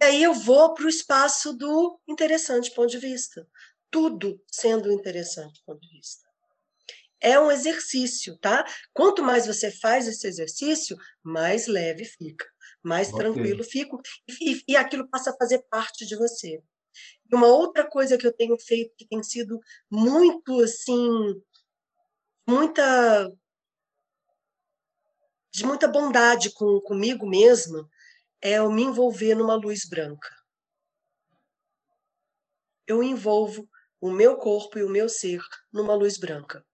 [0.00, 3.46] E aí eu vou para o espaço do interessante ponto de vista.
[3.90, 6.28] Tudo sendo interessante ponto de vista.
[7.20, 8.64] É um exercício, tá?
[8.92, 12.44] Quanto mais você faz esse exercício, mais leve fica,
[12.82, 13.20] mais okay.
[13.20, 13.96] tranquilo fica,
[14.40, 16.60] e, e aquilo passa a fazer parte de você.
[17.30, 21.40] E uma outra coisa que eu tenho feito que tem sido muito assim,
[22.48, 23.30] muita
[25.52, 27.88] de muita bondade com, comigo mesma
[28.40, 30.28] é eu me envolver numa luz branca.
[32.86, 33.68] Eu envolvo
[34.00, 35.40] o meu corpo e o meu ser
[35.72, 36.64] numa luz branca.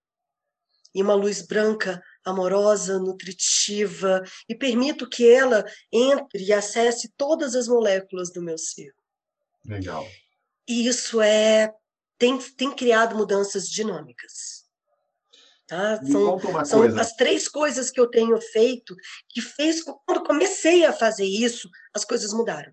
[0.95, 7.69] E uma luz branca amorosa, nutritiva, e permito que ela entre e acesse todas as
[7.69, 8.95] moléculas do meu ser.
[9.65, 10.07] Legal.
[10.67, 11.73] E isso é
[12.17, 14.68] tem, tem criado mudanças dinâmicas.
[15.69, 16.03] Tá?
[16.03, 18.97] São, são as três coisas que eu tenho feito
[19.29, 22.73] que fez quando comecei a fazer isso, as coisas mudaram.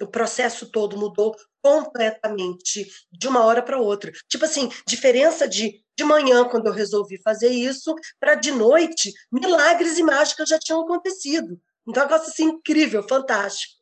[0.00, 4.12] O processo todo mudou completamente de uma hora para outra.
[4.28, 9.98] Tipo assim, diferença de de manhã, quando eu resolvi fazer isso, para de noite, milagres
[9.98, 11.60] e mágicas já tinham acontecido.
[11.86, 13.81] Então, é um negócio assim, incrível, fantástico.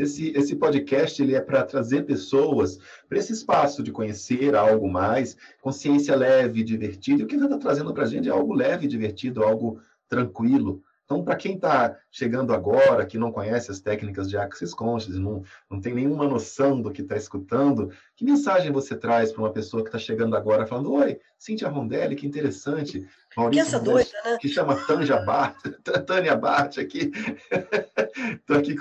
[0.00, 5.36] Esse, esse podcast ele é para trazer pessoas para esse espaço de conhecer algo mais,
[5.60, 7.20] consciência leve, divertida.
[7.20, 10.82] E o que ele está trazendo para a gente é algo leve, divertido, algo tranquilo.
[11.10, 15.42] Então, para quem está chegando agora, que não conhece as técnicas de Access Conscious, não,
[15.68, 19.82] não tem nenhuma noção do que está escutando, que mensagem você traz para uma pessoa
[19.82, 23.04] que está chegando agora falando: Oi, Cíntia Rondelli, que interessante.
[23.36, 24.38] Maurício Rondelli, doida, né?
[24.40, 25.56] Que chama Tânia Bart,
[26.06, 27.12] Tânia Bart aqui.
[28.40, 28.74] Estou aqui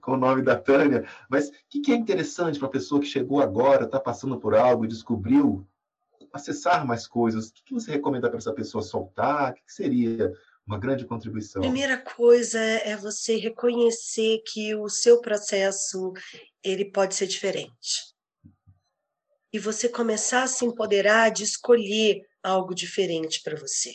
[0.00, 1.04] com, o nome da Tânia.
[1.28, 4.54] Mas o que, que é interessante para a pessoa que chegou agora, está passando por
[4.54, 5.66] algo e descobriu
[6.32, 7.48] acessar mais coisas?
[7.48, 9.50] O que, que você recomenda para essa pessoa soltar?
[9.50, 10.32] O que, que seria
[10.64, 11.62] uma grande contribuição?
[11.62, 16.12] Primeira coisa é você reconhecer que o seu processo
[16.62, 18.14] ele pode ser diferente.
[19.52, 23.94] E você começar a se empoderar de escolher algo diferente para você.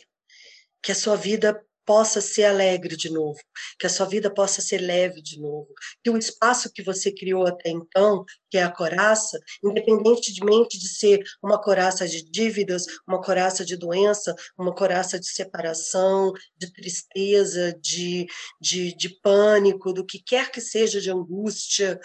[0.82, 3.38] Que a sua vida possa ser alegre de novo,
[3.78, 5.68] que a sua vida possa ser leve de novo,
[6.02, 11.20] que o espaço que você criou até então, que é a coraça, independentemente de ser
[11.42, 18.26] uma coraça de dívidas, uma coraça de doença, uma coraça de separação, de tristeza, de,
[18.60, 21.98] de, de pânico, do que quer que seja, de angústia,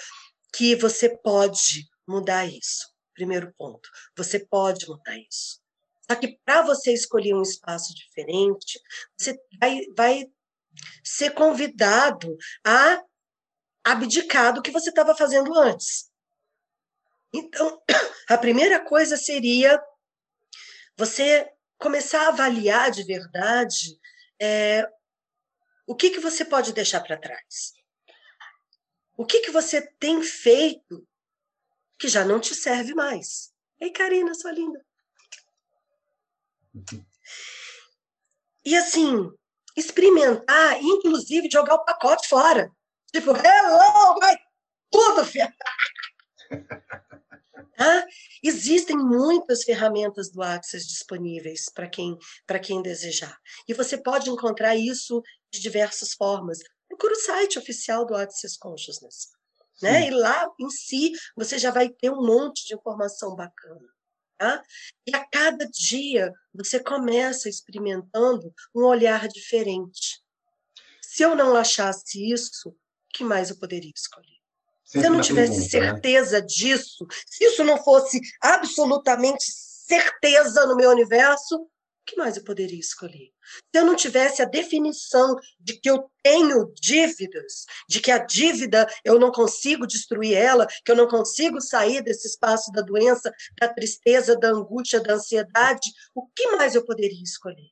[0.56, 2.88] que você pode mudar isso.
[3.14, 5.60] Primeiro ponto, você pode mudar isso.
[6.10, 8.80] Só que para você escolher um espaço diferente,
[9.18, 10.32] você vai, vai
[11.04, 13.04] ser convidado a
[13.84, 16.10] abdicar do que você estava fazendo antes.
[17.34, 17.82] Então,
[18.30, 19.82] a primeira coisa seria
[20.98, 24.00] você começar a avaliar de verdade
[24.42, 24.88] é,
[25.86, 27.74] o que, que você pode deixar para trás.
[29.16, 31.08] O que, que você tem feito
[32.00, 33.52] que já não te serve mais.
[33.80, 34.86] Ei, Karina, sua linda.
[38.66, 39.32] E assim,
[39.76, 42.72] experimentar, inclusive jogar o pacote fora.
[43.14, 44.36] Tipo, hello, vai
[44.92, 45.54] tudo, filha.
[47.78, 48.06] Tá?
[48.44, 52.18] Existem muitas ferramentas do Access disponíveis para quem,
[52.64, 53.38] quem desejar.
[53.68, 56.60] E você pode encontrar isso de diversas formas.
[56.88, 59.30] Procura o site oficial do Access Consciousness.
[59.82, 60.08] Né?
[60.08, 63.88] E lá em si você já vai ter um monte de informação bacana.
[64.38, 64.64] Tá?
[65.08, 70.22] E a cada dia você começa experimentando um olhar diferente.
[71.02, 72.76] Se eu não achasse isso, o
[73.14, 74.38] que mais eu poderia escolher?
[74.86, 75.92] Sempre se eu não tivesse pergunta, né?
[75.92, 76.46] certeza né?
[76.46, 79.44] disso, se isso não fosse absolutamente
[79.88, 81.68] certeza no meu universo,
[82.08, 83.34] que mais eu poderia escolher?
[83.76, 88.88] Se eu não tivesse a definição de que eu tenho dívidas, de que a dívida
[89.04, 93.68] eu não consigo destruir ela, que eu não consigo sair desse espaço da doença, da
[93.68, 97.70] tristeza, da angústia, da ansiedade, o que mais eu poderia escolher?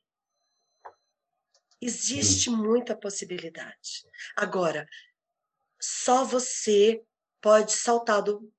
[1.80, 4.04] Existe muita possibilidade.
[4.36, 4.86] Agora,
[5.80, 7.02] só você
[7.40, 8.52] pode saltar do,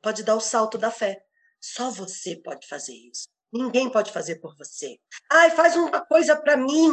[0.00, 1.24] pode dar o salto da fé.
[1.60, 3.35] Só você pode fazer isso.
[3.52, 4.98] Ninguém pode fazer por você.
[5.30, 6.92] Ai, faz uma coisa para mim.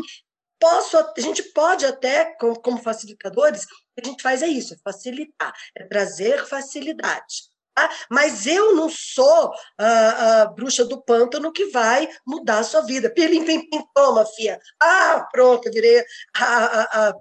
[0.59, 4.77] Posso, a gente pode até, como, facilitadores, o que a gente faz é isso, é
[4.77, 7.53] facilitar, é trazer facilidade.
[7.75, 7.89] Tá?
[8.09, 13.11] Mas eu não sou a, a, bruxa do pântano que vai mudar a sua vida.
[13.11, 14.59] Pilim, pim, pim, toma, fia.
[14.79, 16.05] Ah, pronto, virei
[16.37, 17.15] a, a,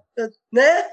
[0.53, 0.90] né?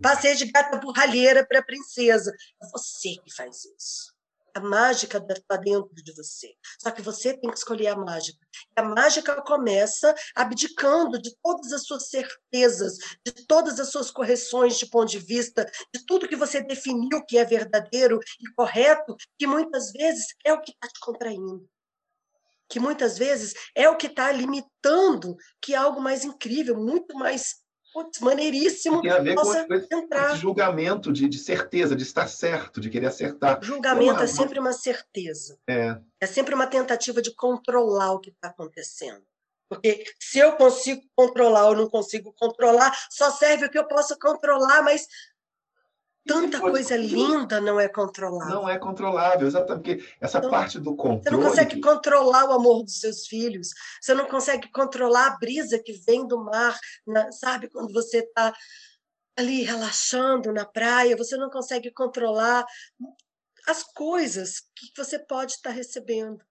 [0.00, 2.32] Passei de gata burralheira para princesa.
[2.62, 4.13] É você que faz isso.
[4.54, 6.54] A mágica está dentro de você.
[6.80, 8.38] Só que você tem que escolher a mágica.
[8.76, 14.86] A mágica começa abdicando de todas as suas certezas, de todas as suas correções de
[14.86, 19.90] ponto de vista, de tudo que você definiu que é verdadeiro e correto, que muitas
[19.90, 21.68] vezes é o que está te contraindo.
[22.68, 27.63] Que muitas vezes é o que está limitando que é algo mais incrível, muito mais
[27.94, 29.00] putz, maneiríssimo.
[29.00, 33.62] Tem a ver com esse julgamento de, de, certeza, de estar certo, de querer acertar.
[33.62, 35.56] Julgamento é, uma, é sempre uma certeza.
[35.70, 35.96] É.
[36.20, 39.22] é sempre uma tentativa de controlar o que está acontecendo.
[39.68, 44.18] Porque se eu consigo controlar ou não consigo controlar, só serve o que eu posso
[44.18, 45.06] controlar, mas
[46.26, 48.54] tanta coisa linda não é controlável.
[48.54, 49.82] Não é controlável, exatamente.
[49.82, 51.22] Porque essa então, parte do controle.
[51.22, 53.68] Você não consegue controlar o amor dos seus filhos,
[54.00, 57.68] você não consegue controlar a brisa que vem do mar, na, sabe?
[57.68, 58.54] Quando você está
[59.36, 62.64] ali relaxando na praia, você não consegue controlar
[63.66, 66.42] as coisas que você pode estar recebendo.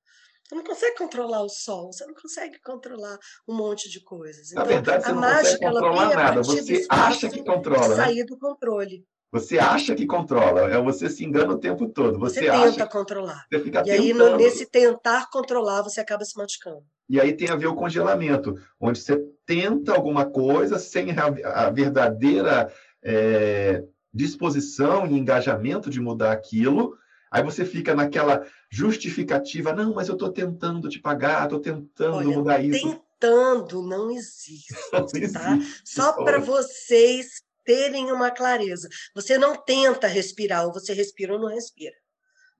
[0.43, 3.17] Você não consegue controlar o sol, você não consegue controlar
[3.47, 4.51] um monte de coisas.
[4.51, 6.43] Então, Na verdade, você a não mágica, consegue controlar nada.
[6.43, 7.87] Você acha que controla.
[7.87, 7.95] Né?
[7.95, 9.05] Sair do controle.
[9.33, 12.19] Você acha que controla, é você se engana o tempo todo.
[12.19, 13.47] Você, você tenta controlar.
[13.49, 16.83] Você fica e aí, no, nesse tentar controlar, você acaba se machucando.
[17.09, 21.69] E aí tem a ver o congelamento, onde você tenta alguma coisa sem a, a
[21.71, 22.71] verdadeira
[23.01, 26.95] é, disposição e engajamento de mudar aquilo.
[27.31, 32.27] Aí você fica naquela justificativa, não, mas eu estou tentando te pagar, estou tentando Olha,
[32.27, 33.01] mudar isso.
[33.19, 35.55] Tentando não existe, não tá?
[35.55, 35.81] existe.
[35.83, 38.87] Só para vocês terem uma clareza.
[39.15, 41.95] Você não tenta respirar, ou você respira ou não respira.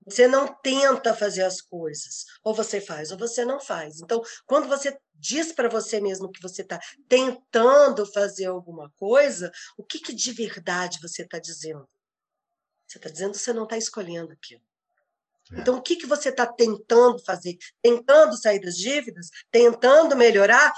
[0.06, 4.00] Você não tenta fazer as coisas, ou você faz, ou você não faz.
[4.00, 6.78] Então, quando você diz para você mesmo que você está
[7.08, 11.88] tentando fazer alguma coisa, o que, que de verdade você está dizendo?
[12.86, 14.62] Você está dizendo que você não está escolhendo aquilo.
[15.52, 15.60] É.
[15.60, 17.56] Então, o que, que você está tentando fazer?
[17.82, 19.28] Tentando sair das dívidas?
[19.50, 20.72] Tentando melhorar?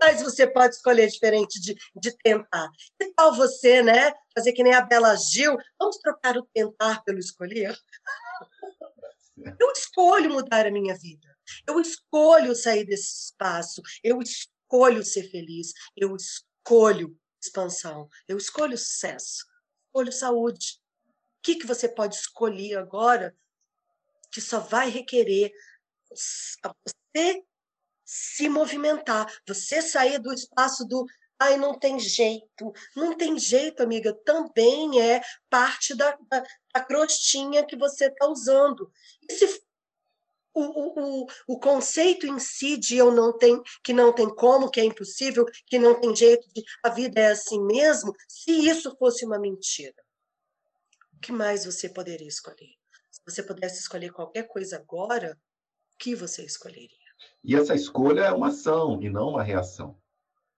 [0.00, 2.70] Mas você pode escolher diferente de, de tentar.
[2.98, 4.12] Que tal você, né?
[4.34, 5.56] Fazer que nem a Bela Gil?
[5.78, 7.76] Vamos trocar o tentar pelo escolher?
[9.58, 11.36] Eu escolho mudar a minha vida.
[11.66, 13.82] Eu escolho sair desse espaço.
[14.02, 15.72] Eu escolho ser feliz.
[15.96, 18.08] Eu escolho expansão.
[18.28, 19.44] Eu escolho sucesso.
[19.86, 20.80] Escolho saúde.
[21.38, 23.36] O que, que você pode escolher agora
[24.30, 25.52] que só vai requerer
[26.10, 27.44] você
[28.04, 31.06] se movimentar, você sair do espaço do
[31.38, 32.72] ai, não tem jeito.
[32.96, 36.42] Não tem jeito, amiga, também é parte da, da,
[36.72, 38.90] da crostinha que você está usando.
[39.28, 39.62] E se
[40.54, 44.80] o, o, o, conceito em si de eu não tem, que não tem como, que
[44.80, 49.26] é impossível, que não tem jeito, de a vida é assim mesmo, se isso fosse
[49.26, 50.00] uma mentira,
[51.12, 52.72] o que mais você poderia escolher?
[53.10, 55.36] Se você pudesse escolher qualquer coisa agora,
[55.92, 57.03] o que você escolheria?
[57.42, 59.96] E essa escolha é uma ação e não uma reação.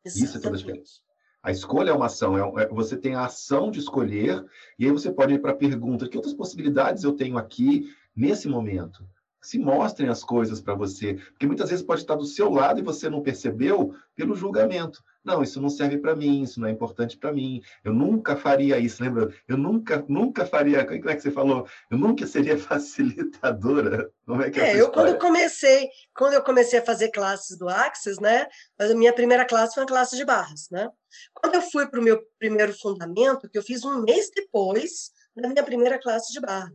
[0.04, 0.24] Exatamente.
[0.24, 1.00] Isso é toda a diferença.
[1.42, 4.44] A escolha é uma ação, é, é, você tem a ação de escolher,
[4.78, 8.48] e aí você pode ir para a pergunta: que outras possibilidades eu tenho aqui nesse
[8.48, 9.06] momento?
[9.46, 12.82] se mostrem as coisas para você, porque muitas vezes pode estar do seu lado e
[12.82, 15.04] você não percebeu pelo julgamento.
[15.26, 17.60] Não, isso não serve para mim, isso não é importante para mim.
[17.82, 19.28] Eu nunca faria isso, lembra?
[19.48, 20.86] Eu nunca, nunca faria.
[20.86, 21.66] Como é que você falou?
[21.90, 24.08] Eu nunca seria facilitadora.
[24.24, 27.68] Como é que é, é eu quando comecei, quando eu comecei a fazer classes do
[27.68, 28.46] Axis, né?
[28.78, 30.88] A minha primeira classe foi uma classe de barras, né?
[31.34, 35.48] Quando eu fui para o meu primeiro fundamento, que eu fiz um mês depois da
[35.48, 36.72] minha primeira classe de barras,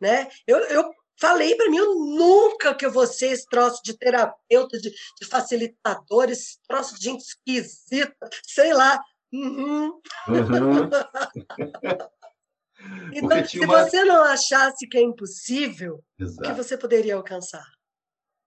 [0.00, 0.28] né?
[0.46, 0.88] Eu, eu
[1.18, 5.26] Falei para mim, eu nunca que eu vou ser esse troço de terapeuta, de, de
[5.26, 9.00] facilitador, esse troço de gente esquisita, sei lá.
[9.32, 10.00] Uhum.
[10.28, 10.28] Uhum.
[13.12, 13.84] então, se uma...
[13.84, 16.40] você não achasse que é impossível, Exato.
[16.40, 17.66] o que você poderia alcançar?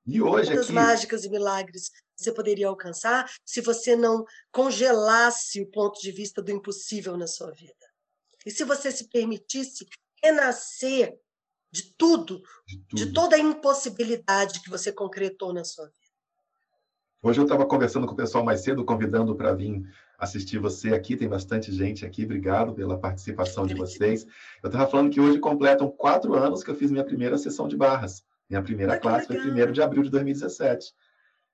[0.05, 0.73] E hoje Quantas aqui...
[0.73, 6.51] mágicas e milagres você poderia alcançar se você não congelasse o ponto de vista do
[6.51, 7.73] impossível na sua vida?
[8.45, 9.87] E se você se permitisse
[10.23, 11.17] renascer
[11.75, 13.05] de tudo, de, tudo.
[13.05, 16.05] de toda a impossibilidade que você concretou na sua vida.
[17.21, 19.83] Hoje eu estava conversando com o pessoal mais cedo, convidando para vir
[20.17, 21.17] assistir você aqui.
[21.17, 22.23] Tem bastante gente aqui.
[22.23, 24.25] Obrigado pela participação de vocês.
[24.63, 27.75] Eu estava falando que hoje completam quatro anos que eu fiz minha primeira sessão de
[27.75, 28.23] barras.
[28.49, 30.93] Minha primeira ah, classe foi 1 de abril de 2017.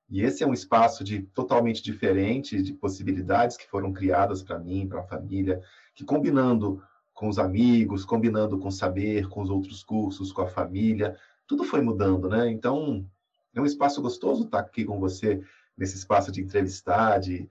[0.10, 4.88] E esse é um espaço de totalmente diferente de possibilidades que foram criadas para mim,
[4.88, 5.62] para a família,
[5.96, 6.84] que combinando
[7.22, 11.16] com os amigos, combinando com o saber, com os outros cursos, com a família.
[11.46, 12.50] Tudo foi mudando, né?
[12.50, 13.08] Então,
[13.54, 15.40] é um espaço gostoso estar aqui com você,
[15.78, 17.42] nesse espaço de entrevistar, de,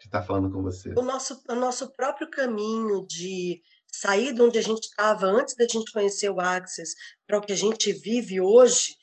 [0.00, 0.92] de estar falando com você.
[0.98, 5.68] O nosso, o nosso próprio caminho de sair de onde a gente estava antes da
[5.68, 8.96] gente conhecer o Access para o que a gente vive hoje,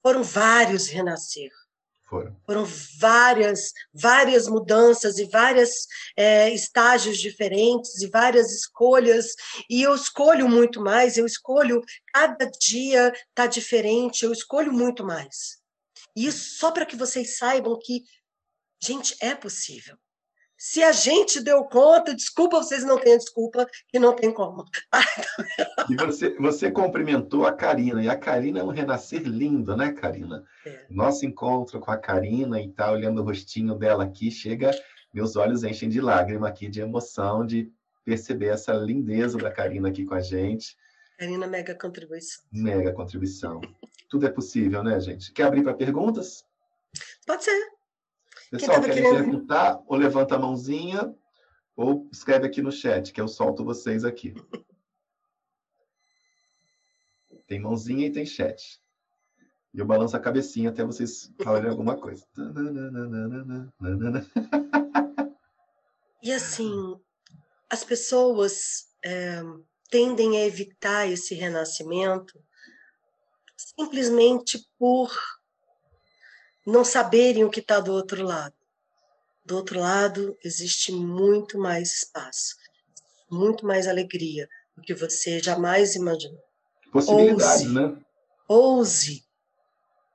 [0.00, 1.50] foram vários renascer.
[2.08, 2.34] Foram.
[2.46, 2.64] Foram
[2.98, 5.86] várias, várias mudanças e vários
[6.16, 9.34] é, estágios diferentes e várias escolhas.
[9.68, 11.82] E eu escolho muito mais, eu escolho,
[12.12, 15.58] cada dia está diferente, eu escolho muito mais.
[16.16, 18.02] E isso só para que vocês saibam que,
[18.82, 19.96] gente, é possível.
[20.58, 24.64] Se a gente deu conta, desculpa, vocês não têm desculpa, que não tem como.
[25.88, 30.44] e você, você cumprimentou a Karina, e a Karina é um renascer lindo, né, Karina?
[30.66, 30.84] É.
[30.90, 34.72] Nosso encontro com a Karina e tá olhando o rostinho dela aqui, chega,
[35.14, 37.72] meus olhos enchem de lágrima aqui, de emoção, de
[38.04, 40.76] perceber essa lindeza da Karina aqui com a gente.
[41.16, 42.44] Karina, mega contribuição.
[42.50, 43.60] Mega contribuição.
[44.08, 45.32] Tudo é possível, né, gente?
[45.32, 46.44] Quer abrir para perguntas?
[47.24, 47.77] Pode ser.
[48.50, 49.14] Pessoal, quer querendo...
[49.14, 49.82] perguntar?
[49.86, 51.14] Ou levanta a mãozinha,
[51.76, 54.34] ou escreve aqui no chat, que eu solto vocês aqui.
[57.46, 58.80] Tem mãozinha e tem chat.
[59.72, 62.26] E eu balanço a cabecinha até vocês falarem alguma coisa.
[66.20, 67.00] E assim,
[67.70, 69.40] as pessoas é,
[69.88, 72.36] tendem a evitar esse renascimento
[73.56, 75.08] simplesmente por
[76.68, 78.54] não saberem o que está do outro lado.
[79.44, 82.56] Do outro lado existe muito mais espaço,
[83.30, 84.46] muito mais alegria
[84.76, 86.42] do que você jamais imaginou.
[86.92, 87.96] Possibilidades, ouse, né?
[88.46, 89.24] Ouse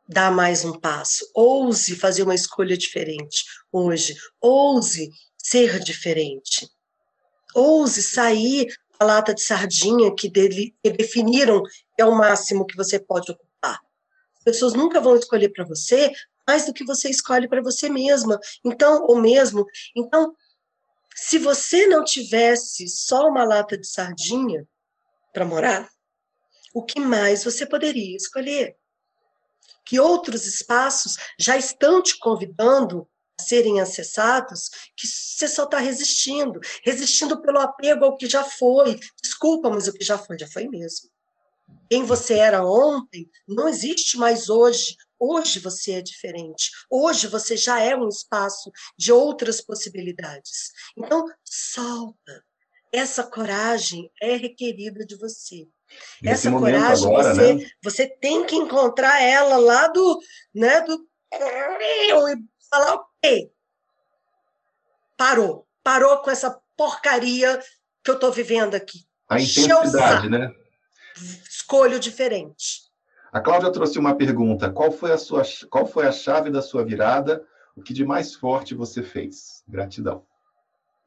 [0.08, 6.70] dar mais um passo, ouse fazer uma escolha diferente hoje, ouse ser diferente,
[7.56, 8.68] ouse sair
[9.00, 13.32] da lata de sardinha que, dele, que definiram que é o máximo que você pode
[13.32, 13.80] ocupar.
[14.38, 16.12] As pessoas nunca vão escolher para você
[16.48, 18.40] mais do que você escolhe para você mesma.
[18.64, 19.66] Então, ou mesmo,
[19.96, 20.36] então,
[21.16, 24.68] se você não tivesse só uma lata de sardinha
[25.32, 25.90] para morar,
[26.74, 28.76] o que mais você poderia escolher?
[29.86, 33.08] Que outros espaços já estão te convidando
[33.40, 39.00] a serem acessados, que você só está resistindo, resistindo pelo apego ao que já foi.
[39.22, 41.10] Desculpa, mas o que já foi, já foi mesmo.
[41.90, 44.96] Quem você era ontem não existe mais hoje.
[45.26, 46.70] Hoje você é diferente.
[46.90, 50.74] Hoje você já é um espaço de outras possibilidades.
[50.98, 52.44] Então, solta.
[52.92, 55.66] Essa coragem é requerida de você.
[56.22, 57.70] Essa coragem agora, você, né?
[57.82, 60.20] você tem que encontrar ela lá do,
[60.54, 62.10] né, do e
[62.70, 63.52] falar ok,
[65.16, 67.64] parou, parou com essa porcaria
[68.04, 69.06] que eu estou vivendo aqui.
[69.30, 70.54] A intensidade, né?
[71.50, 72.93] Escolho diferente.
[73.34, 76.86] A Cláudia trouxe uma pergunta: qual foi a sua, qual foi a chave da sua
[76.86, 77.44] virada?
[77.76, 79.64] O que de mais forte você fez?
[79.68, 80.24] Gratidão.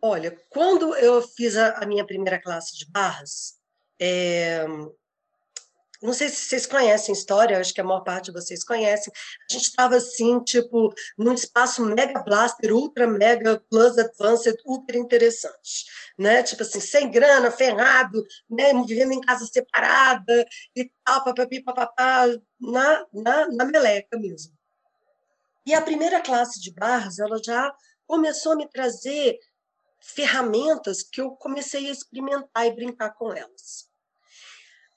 [0.03, 3.61] Olha, quando eu fiz a, a minha primeira classe de barras,
[4.01, 4.67] é,
[6.03, 9.13] não sei se vocês conhecem história, acho que a maior parte de vocês conhecem.
[9.49, 15.87] A gente estava assim, tipo, num espaço mega blaster, ultra mega plus advanced, ultra interessante,
[16.19, 16.43] né?
[16.43, 18.73] Tipo assim, sem grana, ferrado, né?
[18.87, 22.27] Vivendo em casa separada e tal, papapi, papapá,
[22.61, 24.53] na, na, na meleca mesmo.
[25.65, 27.75] E a primeira classe de barras, ela já
[28.07, 29.39] começou a me trazer
[30.01, 33.86] ferramentas que eu comecei a experimentar e brincar com elas.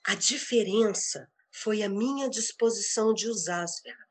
[0.06, 4.10] A diferença foi a minha disposição de usar as ferramentas.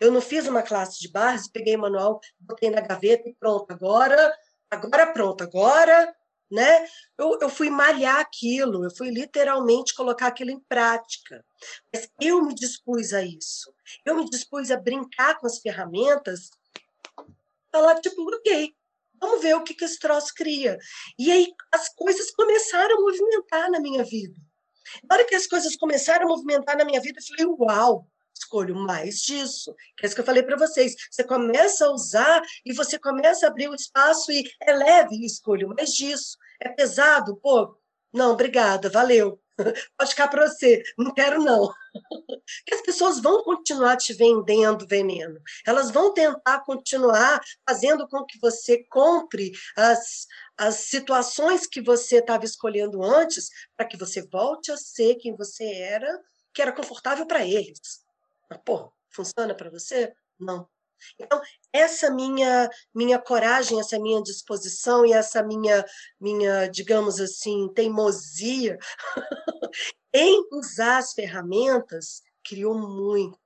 [0.00, 3.70] Eu não fiz uma classe de barras, peguei o manual, botei na gaveta e pronto,
[3.72, 4.36] agora,
[4.70, 6.14] agora pronto, agora,
[6.50, 6.86] né?
[7.16, 11.44] Eu, eu fui malhar aquilo, eu fui literalmente colocar aquilo em prática.
[11.92, 13.72] Mas eu me dispus a isso.
[14.04, 16.50] Eu me dispus a brincar com as ferramentas,
[17.70, 18.74] falar, tipo, ok,
[19.20, 20.76] vamos ver o que, que esse troço cria.
[21.18, 24.34] E aí as coisas começaram a movimentar na minha vida.
[25.08, 28.74] Na hora que as coisas começaram a movimentar na minha vida, eu falei, uau, escolho
[28.74, 29.74] mais disso.
[29.96, 30.94] Que é isso que eu falei para vocês.
[31.10, 35.68] Você começa a usar e você começa a abrir o espaço e é leve escolho
[35.68, 36.36] mais disso.
[36.60, 37.36] É pesado?
[37.36, 37.76] Pô,
[38.12, 39.39] não, obrigada, valeu.
[39.96, 41.72] Pode ficar para você, não quero não.
[42.64, 45.40] Que as pessoas vão continuar te vendendo veneno.
[45.66, 52.44] Elas vão tentar continuar fazendo com que você compre as, as situações que você estava
[52.44, 56.20] escolhendo antes, para que você volte a ser quem você era,
[56.54, 58.04] que era confortável para eles.
[58.48, 60.12] Mas, pô, funciona para você?
[60.38, 60.68] Não.
[61.18, 61.40] Então,
[61.72, 65.84] essa minha minha coragem, essa minha disposição e essa minha
[66.20, 68.78] minha, digamos assim, teimosia
[70.12, 73.38] em usar as ferramentas criou muito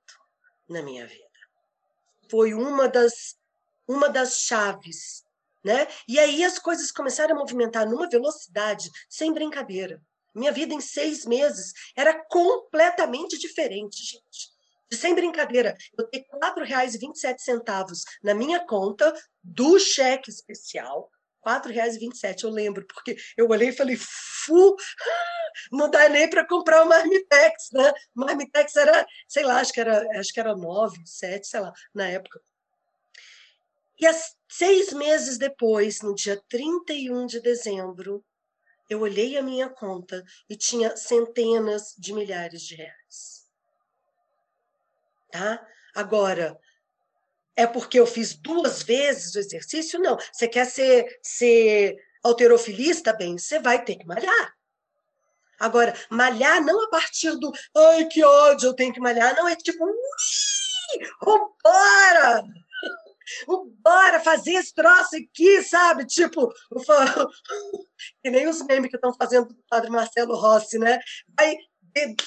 [0.67, 1.23] na minha vida.
[2.29, 3.35] Foi uma das
[3.87, 5.23] uma das chaves,
[5.63, 5.87] né?
[6.07, 10.01] E aí as coisas começaram a movimentar numa velocidade sem brincadeira.
[10.33, 14.54] Minha vida em seis meses era completamente diferente, gente
[14.93, 19.13] sem brincadeira, eu tenho R$ 4,27 na minha conta
[19.43, 21.09] do cheque especial.
[21.45, 24.75] R$ 4,27, eu lembro, porque eu olhei e falei, fu,
[25.71, 27.93] não dá nem para comprar o Marmitex, né?
[28.13, 32.07] Marmitex era, sei lá, acho que era, acho que era 9, 7, sei lá, na
[32.07, 32.41] época.
[33.99, 38.23] E as, seis meses depois, no dia 31 de dezembro,
[38.89, 43.44] eu olhei a minha conta e tinha centenas de milhares de reais.
[45.37, 45.67] Tá?
[45.93, 46.57] Agora,
[47.57, 49.99] é porque eu fiz duas vezes o exercício?
[49.99, 50.17] Não.
[50.31, 53.11] Você quer ser, ser alterofilista?
[53.11, 54.55] Bem, você vai ter que malhar.
[55.59, 59.35] Agora, malhar não a partir do ai, que ódio, eu tenho que malhar.
[59.35, 59.85] Não, é tipo,
[61.21, 62.43] vambora!
[63.81, 66.05] Bora fazer esse troço aqui, sabe?
[66.05, 66.49] Tipo,
[68.23, 70.97] que nem os memes que estão fazendo do padre Marcelo Rossi, né?
[71.35, 71.57] Vai,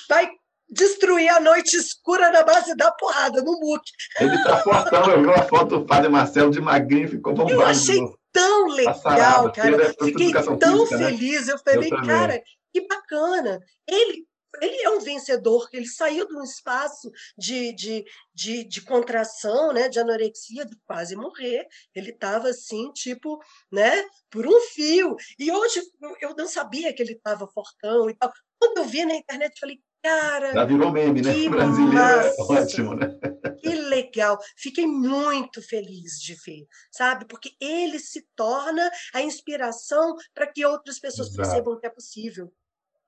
[0.09, 0.31] vai
[0.71, 3.83] destruir a noite escura na base da porrada, no MOOC.
[4.21, 7.61] Ele tá fortão, eu vi uma foto do padre Marcelo de magrinho, ficou bombado.
[7.61, 8.01] Eu achei
[8.33, 9.95] tão legal, cara.
[10.03, 11.11] Fiquei tão física, né?
[11.11, 11.47] feliz.
[11.47, 11.53] Né?
[11.53, 12.43] Eu falei, eu cara,
[12.73, 13.61] que bacana.
[13.87, 14.27] Ele
[14.61, 18.05] ele é um vencedor, ele saiu de um espaço de, de,
[18.35, 21.66] de, de contração, né, de anorexia, de quase morrer.
[21.95, 23.39] Ele estava assim, tipo,
[23.71, 25.16] né, por um fio.
[25.39, 25.81] E hoje
[26.21, 28.33] eu não sabia que ele estava fortão e tal.
[28.59, 30.53] Quando eu vi na internet, eu falei, cara.
[30.53, 31.34] Já virou meme, né?
[31.34, 32.28] Que brasileiro é massa.
[32.28, 33.18] é ótimo, né?
[33.61, 34.38] Que legal.
[34.57, 37.26] Fiquei muito feliz de ver, sabe?
[37.26, 41.42] Porque ele se torna a inspiração para que outras pessoas Exato.
[41.42, 42.53] percebam que é possível.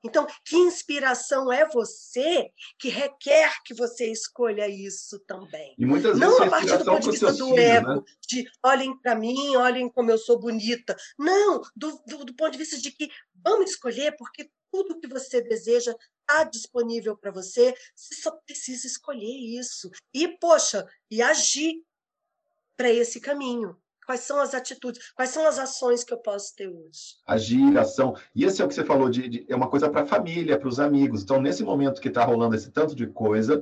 [0.03, 5.75] Então, que inspiração é você que requer que você escolha isso também?
[5.79, 8.03] E muitas vezes Não a partir do ponto de vista do ego, né?
[8.27, 10.97] de olhem para mim, olhem como eu sou bonita.
[11.19, 15.41] Não, do, do, do ponto de vista de que vamos escolher porque tudo que você
[15.41, 19.91] deseja está disponível para você, você só precisa escolher isso.
[20.15, 21.83] E, poxa, e agir
[22.77, 23.77] para esse caminho.
[24.07, 25.13] Quais são as atitudes?
[25.13, 27.17] Quais são as ações que eu posso ter hoje?
[27.27, 28.17] Agir, ação.
[28.35, 30.59] E esse é o que você falou, de, de é uma coisa para a família,
[30.59, 31.23] para os amigos.
[31.23, 33.61] Então, nesse momento que está rolando esse tanto de coisa,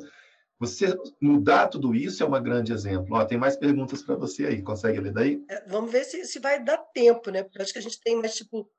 [0.59, 3.17] você mudar tudo isso é um grande exemplo.
[3.17, 4.63] Ó, tem mais perguntas para você aí.
[4.63, 5.45] Consegue ler daí?
[5.51, 7.43] É, vamos ver se, se vai dar tempo, né?
[7.43, 8.71] Porque acho que a gente tem mais, tipo,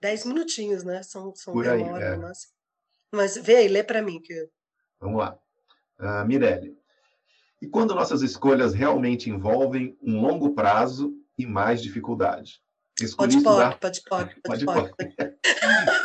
[0.00, 1.02] 10 minutinhos, né?
[1.02, 2.16] São, são Por aí, é.
[2.16, 2.48] mas...
[3.12, 4.20] mas vê aí, lê para mim.
[4.20, 4.48] Que...
[5.00, 5.38] Vamos lá.
[5.98, 6.78] Uh, Mirelle.
[7.60, 12.62] E quando nossas escolhas realmente envolvem um longo prazo e mais dificuldade?
[12.98, 13.78] Escolhi pode estudar...
[13.78, 15.36] pode pode, pode, pode, pode.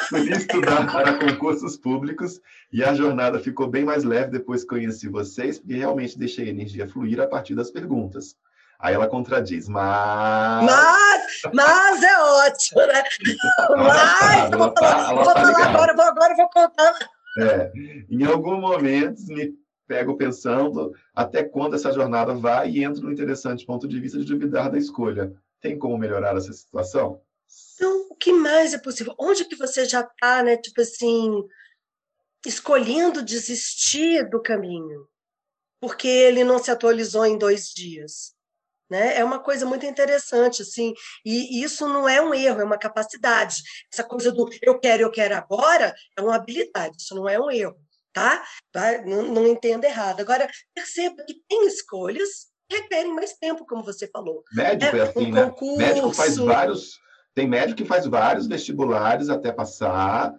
[0.03, 2.39] Escolhi estudar para concursos públicos
[2.71, 6.51] e a jornada ficou bem mais leve depois que conheci vocês, porque realmente deixei a
[6.51, 8.35] energia fluir a partir das perguntas.
[8.79, 10.65] Aí ela contradiz, mas.
[10.65, 13.03] Mas, mas é ótimo, né?
[13.77, 16.93] mas, eu vou tá, falar, vou tá falar agora, vou, agora vou contar.
[17.37, 17.71] É,
[18.09, 19.53] em algum momento me
[19.87, 24.25] pego pensando até quando essa jornada vai e entro no interessante ponto de vista de
[24.25, 25.33] duvidar da escolha.
[25.61, 27.21] Tem como melhorar essa situação?
[27.75, 29.15] Então, o que mais é possível?
[29.19, 30.57] Onde que você já está, né?
[30.57, 31.43] Tipo assim,
[32.45, 35.07] escolhendo desistir do caminho,
[35.79, 38.34] porque ele não se atualizou em dois dias.
[38.89, 39.17] Né?
[39.17, 40.93] É uma coisa muito interessante, assim,
[41.25, 43.55] e isso não é um erro, é uma capacidade.
[43.91, 47.49] Essa coisa do eu quero, eu quero agora é uma habilidade, isso não é um
[47.49, 47.75] erro
[48.15, 48.41] tá?
[49.05, 50.21] Não, não entenda errado.
[50.21, 54.41] Agora, perceba que tem escolhas que requerem mais tempo, como você falou.
[54.53, 55.45] Médico é, é assim, um né?
[55.49, 55.77] Concurso...
[55.77, 56.91] Médico faz vários...
[57.35, 60.33] Tem médico que faz vários vestibulares até passar.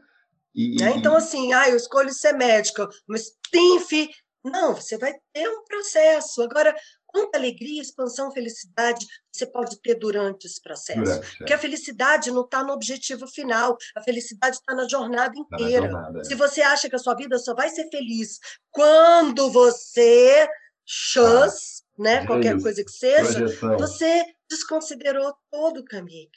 [0.55, 0.83] E...
[0.83, 4.09] É, então, assim, ah, eu escolho ser médica, mas TINF...
[4.43, 6.41] Não, você vai ter um processo.
[6.41, 6.75] Agora,
[7.17, 11.01] quanta alegria, expansão, felicidade você pode ter durante esse processo.
[11.01, 11.39] Durante, é.
[11.39, 15.89] Porque a felicidade não está no objetivo final, a felicidade está na jornada inteira.
[15.89, 16.25] Tá na jornada, é.
[16.25, 18.39] Se você acha que a sua vida só vai ser feliz
[18.71, 20.47] quando você
[20.85, 23.77] chance, ah, né, qualquer coisa que seja, projeção.
[23.79, 26.29] você desconsiderou todo o caminho.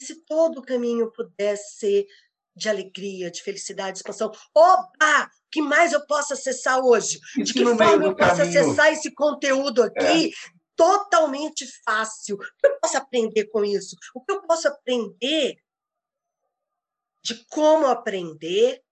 [0.00, 2.06] E se todo o caminho pudesse ser
[2.56, 4.30] de alegria, de felicidade, de expansão.
[4.54, 5.30] Opa!
[5.54, 7.20] Que mais eu posso acessar hoje?
[7.36, 10.26] de que forma eu posso acessar esse conteúdo aqui?
[10.26, 10.30] É.
[10.76, 12.34] Totalmente fácil.
[12.34, 13.94] O que eu posso aprender com isso?
[14.12, 15.54] O que eu posso aprender
[17.22, 18.82] de como aprender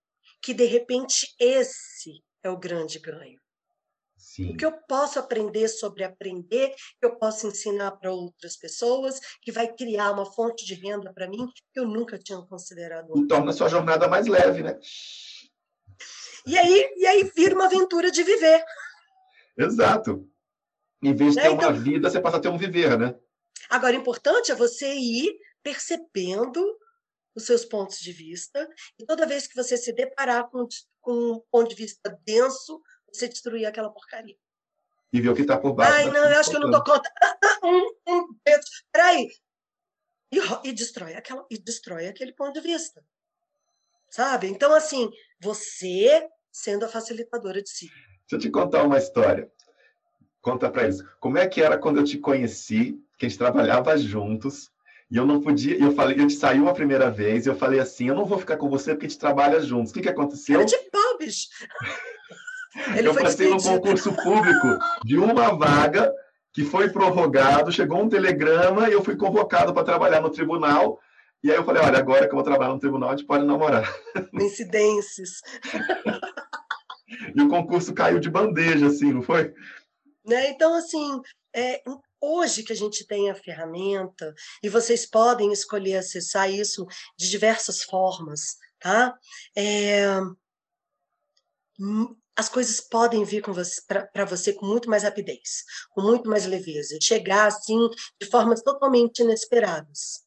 [0.41, 3.37] que, de repente, esse é o grande ganho.
[4.15, 4.53] Sim.
[4.53, 9.51] O que eu posso aprender sobre aprender, que eu posso ensinar para outras pessoas, que
[9.51, 13.11] vai criar uma fonte de renda para mim que eu nunca tinha considerado.
[13.17, 14.79] E torna a sua jornada mais leve, né?
[16.45, 18.63] E aí, e aí vira uma aventura de viver.
[19.57, 20.29] Exato.
[21.01, 21.43] Em vez de né?
[21.43, 23.15] ter uma então, vida, você passa a ter um viver, né?
[23.69, 26.61] Agora, o importante é você ir percebendo
[27.35, 28.69] os seus pontos de vista,
[28.99, 30.67] e toda vez que você se deparar com,
[31.01, 32.81] com um ponto de vista denso,
[33.11, 34.37] você destruir aquela porcaria.
[35.11, 35.93] E ver o que está por baixo.
[35.93, 37.11] Ai, não, eu acho que eu não dou conta.
[37.65, 38.27] Um, um,
[38.91, 39.31] peraí.
[40.29, 43.01] E, e, destrói aquela, e destrói aquele ponto de vista.
[44.09, 44.47] Sabe?
[44.47, 45.09] Então, assim,
[45.43, 47.87] você sendo a facilitadora de si.
[47.87, 49.49] Deixa eu te contar uma história.
[50.41, 51.03] Conta para eles.
[51.19, 54.71] Como é que era quando eu te conheci, que a gente trabalhava juntos,
[55.09, 57.79] e eu não podia, eu falei, eu te saiu uma primeira vez, e eu falei
[57.79, 59.91] assim, eu não vou ficar com você porque a gente trabalha juntos.
[59.91, 60.55] O que, que aconteceu?
[60.55, 61.47] Era de pau, bicho.
[62.97, 66.11] Ele eu passei no concurso público de uma vaga
[66.51, 70.99] que foi prorrogado, chegou um telegrama e eu fui convocado para trabalhar no tribunal.
[71.43, 73.45] E aí eu falei, olha, agora que eu vou trabalhar no tribunal, a gente pode
[73.45, 73.93] namorar.
[74.33, 75.41] Incidências.
[77.35, 79.53] e o concurso caiu de bandeja, assim, não foi?
[80.25, 80.51] Né?
[80.51, 81.21] Então, assim,
[81.53, 81.83] é,
[82.21, 84.33] hoje que a gente tem a ferramenta,
[84.63, 86.85] e vocês podem escolher acessar isso
[87.17, 89.13] de diversas formas, tá?
[89.53, 90.21] É,
[91.77, 93.43] hum, as coisas podem vir
[94.13, 97.89] para você com muito mais rapidez, com muito mais leveza, chegar assim
[98.19, 100.22] de formas totalmente inesperadas.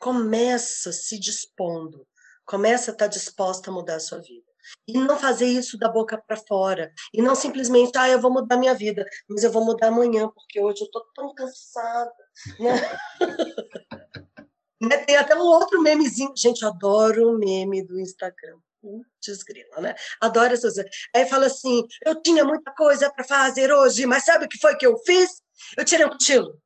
[0.00, 2.06] Começa se dispondo,
[2.46, 4.50] começa a estar tá disposta a mudar a sua vida.
[4.88, 6.90] E não fazer isso da boca para fora.
[7.12, 10.58] E não simplesmente, ah, eu vou mudar minha vida, mas eu vou mudar amanhã, porque
[10.58, 12.12] hoje eu estou tão cansada.
[12.58, 12.70] Né?
[14.80, 14.96] né?
[15.04, 16.32] Tem até um outro memezinho.
[16.34, 18.58] Gente, adoro o meme do Instagram.
[18.80, 19.44] Putz,
[19.82, 19.94] né?
[20.18, 20.74] Adoro essas
[21.14, 24.74] Aí fala assim: eu tinha muita coisa para fazer hoje, mas sabe o que foi
[24.76, 25.42] que eu fiz?
[25.76, 26.58] Eu tirei um cochilo.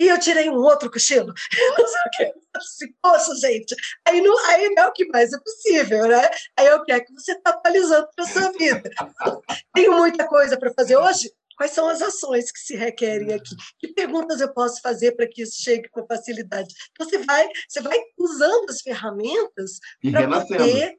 [0.00, 1.32] E eu tirei um outro cochilo.
[1.78, 2.34] Não sei o que.
[2.56, 3.74] Assim, Poxa, gente,
[4.06, 6.28] aí não, aí não é o que mais é possível, né?
[6.56, 8.90] Aí eu quero que você está atualizando para sua vida.
[9.74, 11.30] Tenho muita coisa para fazer hoje.
[11.56, 13.54] Quais são as ações que se requerem aqui?
[13.80, 16.72] Que perguntas eu posso fazer para que isso chegue com facilidade?
[16.92, 19.80] Então, você vai, você vai usando as ferramentas
[20.12, 20.96] para poder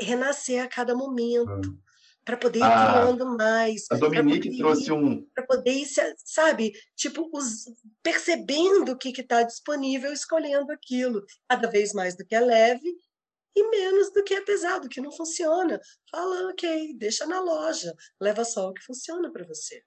[0.00, 1.70] renascer a cada momento.
[1.70, 1.78] Hum.
[2.24, 3.84] Para poder ir ah, criando mais.
[3.90, 5.26] A Dominique poder, trouxe um.
[5.34, 5.86] Para poder ir,
[6.24, 7.64] sabe, tipo, os,
[8.02, 11.24] percebendo o que está disponível, escolhendo aquilo.
[11.48, 12.88] Cada vez mais do que é leve
[13.54, 15.80] e menos do que é pesado, que não funciona.
[16.10, 19.82] Fala, ok, deixa na loja, leva só o que funciona para você.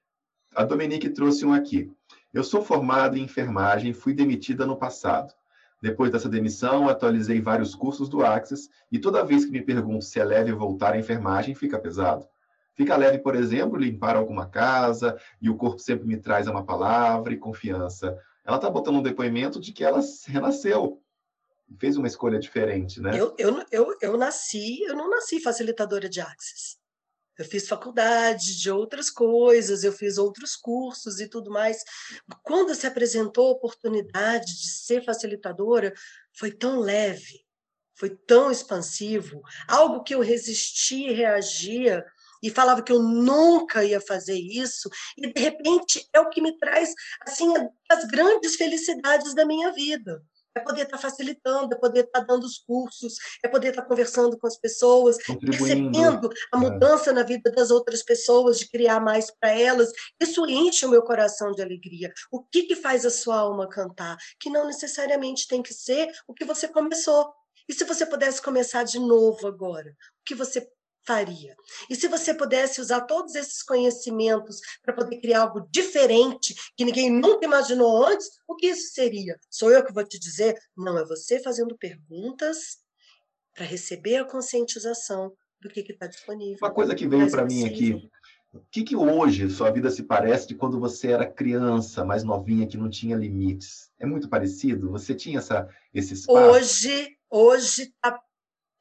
[0.53, 1.91] A Dominique trouxe um aqui.
[2.33, 5.33] Eu sou formada em enfermagem e fui demitida no passado.
[5.81, 10.19] Depois dessa demissão, atualizei vários cursos do Access e toda vez que me pergunto se
[10.19, 12.27] é leve voltar à enfermagem, fica pesado.
[12.73, 17.33] Fica leve, por exemplo, limpar alguma casa e o corpo sempre me traz uma palavra
[17.33, 18.17] e confiança.
[18.43, 21.01] Ela está botando um depoimento de que ela renasceu,
[21.79, 23.11] fez uma escolha diferente, né?
[23.19, 26.77] Eu, eu, eu, eu nasci, eu não nasci facilitadora de Access.
[27.37, 31.83] Eu fiz faculdade de outras coisas, eu fiz outros cursos e tudo mais.
[32.43, 35.93] Quando se apresentou a oportunidade de ser facilitadora,
[36.37, 37.45] foi tão leve,
[37.97, 42.05] foi tão expansivo, algo que eu resistia e reagia
[42.41, 46.57] e falava que eu nunca ia fazer isso, e de repente é o que me
[46.57, 47.51] traz assim
[47.89, 50.21] as grandes felicidades da minha vida
[50.55, 54.47] é poder estar facilitando, é poder estar dando os cursos, é poder estar conversando com
[54.47, 56.59] as pessoas, percebendo a é.
[56.59, 57.13] mudança é.
[57.13, 59.91] na vida das outras pessoas, de criar mais para elas.
[60.19, 62.11] Isso enche o meu coração de alegria.
[62.31, 64.17] O que, que faz a sua alma cantar?
[64.39, 67.33] Que não necessariamente tem que ser o que você começou.
[67.67, 69.89] E se você pudesse começar de novo agora?
[69.89, 70.67] O que você
[71.05, 71.55] faria?
[71.89, 77.09] E se você pudesse usar todos esses conhecimentos para poder criar algo diferente, que ninguém
[77.11, 79.37] nunca imaginou antes, o que isso seria?
[79.49, 80.57] Sou eu que vou te dizer?
[80.75, 82.77] Não, é você fazendo perguntas
[83.53, 85.31] para receber a conscientização
[85.61, 86.57] do que está disponível.
[86.61, 88.09] Uma coisa que veio para mim aqui.
[88.53, 92.67] O que, que hoje sua vida se parece de quando você era criança, mais novinha,
[92.67, 93.91] que não tinha limites?
[93.99, 94.91] É muito parecido?
[94.91, 96.39] Você tinha essa, esse espaço?
[96.39, 98.17] Hoje, hoje tá,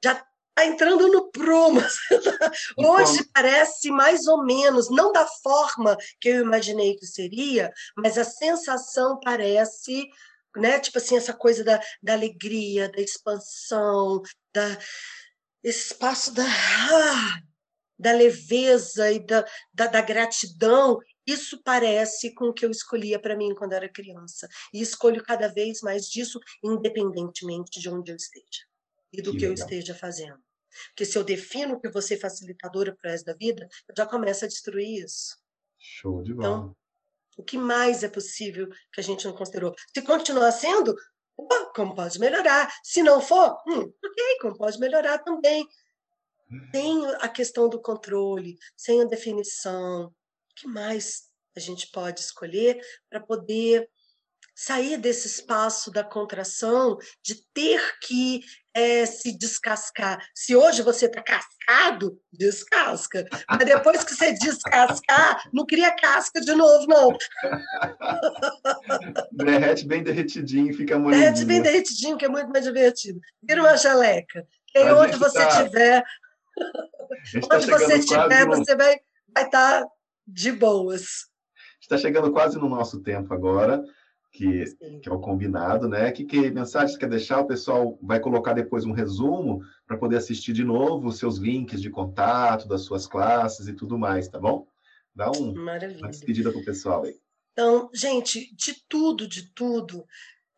[0.03, 0.25] já
[0.57, 1.81] está entrando no prumo.
[2.79, 8.25] Hoje parece mais ou menos, não da forma que eu imaginei que seria, mas a
[8.25, 10.09] sensação parece,
[10.57, 10.79] né?
[10.79, 14.23] Tipo assim, essa coisa da, da alegria, da expansão,
[14.55, 14.79] da
[15.63, 17.41] esse espaço da, ah,
[17.99, 20.99] da leveza e da, da, da gratidão.
[21.27, 24.47] Isso parece com o que eu escolhia para mim quando era criança.
[24.75, 28.74] E escolho cada vez mais disso, independentemente de onde eu esteja
[29.19, 30.39] e do que, que eu esteja fazendo.
[30.89, 34.07] Porque se eu defino que você é facilitadora para o resto da vida, eu já
[34.07, 35.37] começo a destruir isso.
[35.79, 36.57] Show de então, bola.
[36.57, 36.77] Então,
[37.37, 39.75] o que mais é possível que a gente não considerou?
[39.95, 40.95] Se continuar sendo,
[41.37, 42.73] opa, como pode melhorar?
[42.83, 45.67] Se não for, hum, ok, como pode melhorar também.
[46.73, 51.25] Sem a questão do controle, sem a definição, o que mais
[51.57, 53.89] a gente pode escolher para poder
[54.55, 58.41] sair desse espaço da contração, de ter que
[58.73, 60.25] é, se descascar.
[60.35, 63.25] Se hoje você está cascado, descasca.
[63.49, 67.17] Mas depois que você descascar, não cria casca de novo, não.
[69.33, 71.21] Derrete bem derretidinho, fica molinho.
[71.21, 73.21] Derrete bem derretidinho, que é muito mais divertido.
[73.43, 74.47] Vira uma geleca.
[74.75, 77.57] E aí, onde você estiver, tá...
[77.57, 78.57] onde você estiver, no...
[78.57, 78.97] você vai
[79.37, 79.89] estar tá
[80.27, 81.29] de boas.
[81.81, 83.85] Está chegando quase no nosso tempo agora
[84.35, 84.65] que,
[85.01, 86.11] que, é o combinado, né?
[86.11, 87.41] Que, que mensagem quer deixar?
[87.41, 91.81] O pessoal vai colocar depois um resumo para poder assistir de novo os seus links
[91.81, 94.67] de contato das suas classes e tudo mais, tá bom?
[95.15, 96.01] Dá um, Maravilha.
[96.01, 97.15] uma despedida para o pessoal aí.
[97.53, 100.05] Então, gente, de tudo, de tudo,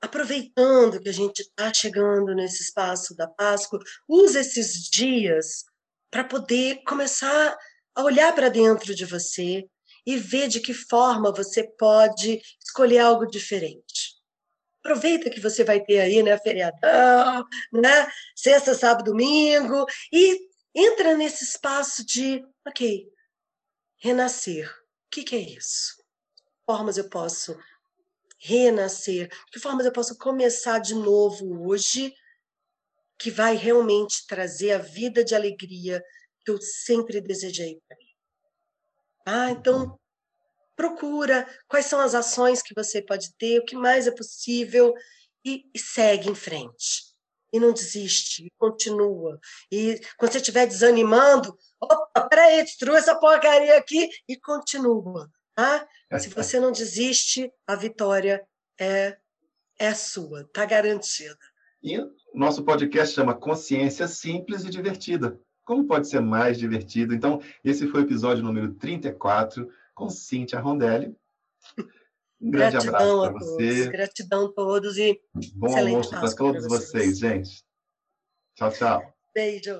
[0.01, 5.67] aproveitando que a gente está chegando nesse espaço da Páscoa, use esses dias
[6.11, 7.55] para poder começar
[7.95, 9.67] a olhar para dentro de você,
[10.07, 14.15] e ver de que forma você pode escolher algo diferente.
[14.79, 21.43] Aproveita que você vai ter aí, né, feriadão, né, sexta, sábado, domingo, e entra nesse
[21.43, 23.09] espaço de, ok,
[23.99, 24.71] renascer.
[24.71, 25.97] O que, que é isso?
[26.65, 27.59] Formas eu posso
[28.39, 29.29] renascer?
[29.51, 32.15] Que formas eu posso começar de novo hoje
[33.19, 36.05] que vai realmente trazer a vida de alegria
[36.45, 38.06] que eu sempre desejei para mim?
[39.27, 39.99] Ah, então
[40.77, 44.95] procura quais são as ações que você pode ter, o que mais é possível
[45.45, 47.07] e, e segue em frente.
[47.53, 49.41] E não desiste, e continua.
[49.73, 55.29] E quando você estiver desanimando, opa, peraí, destrua essa porcaria aqui e continua.
[55.55, 55.89] Tá?
[56.19, 58.47] Se você não desiste, a vitória
[58.79, 59.17] é,
[59.79, 61.39] é sua, está garantida.
[61.83, 61.99] E
[62.35, 65.41] nosso podcast chama Consciência Simples e Divertida.
[65.67, 67.13] Como pode ser mais divertido?
[67.13, 71.15] Então, esse foi o episódio número 34 com Cíntia Rondelli.
[72.41, 73.89] Um grande Gratidão abraço para você.
[73.89, 75.21] Gratidão a todos e
[75.55, 77.65] bom almoço para todos vocês, gente.
[78.55, 79.15] Tchau, tchau.
[79.35, 79.79] Beijo.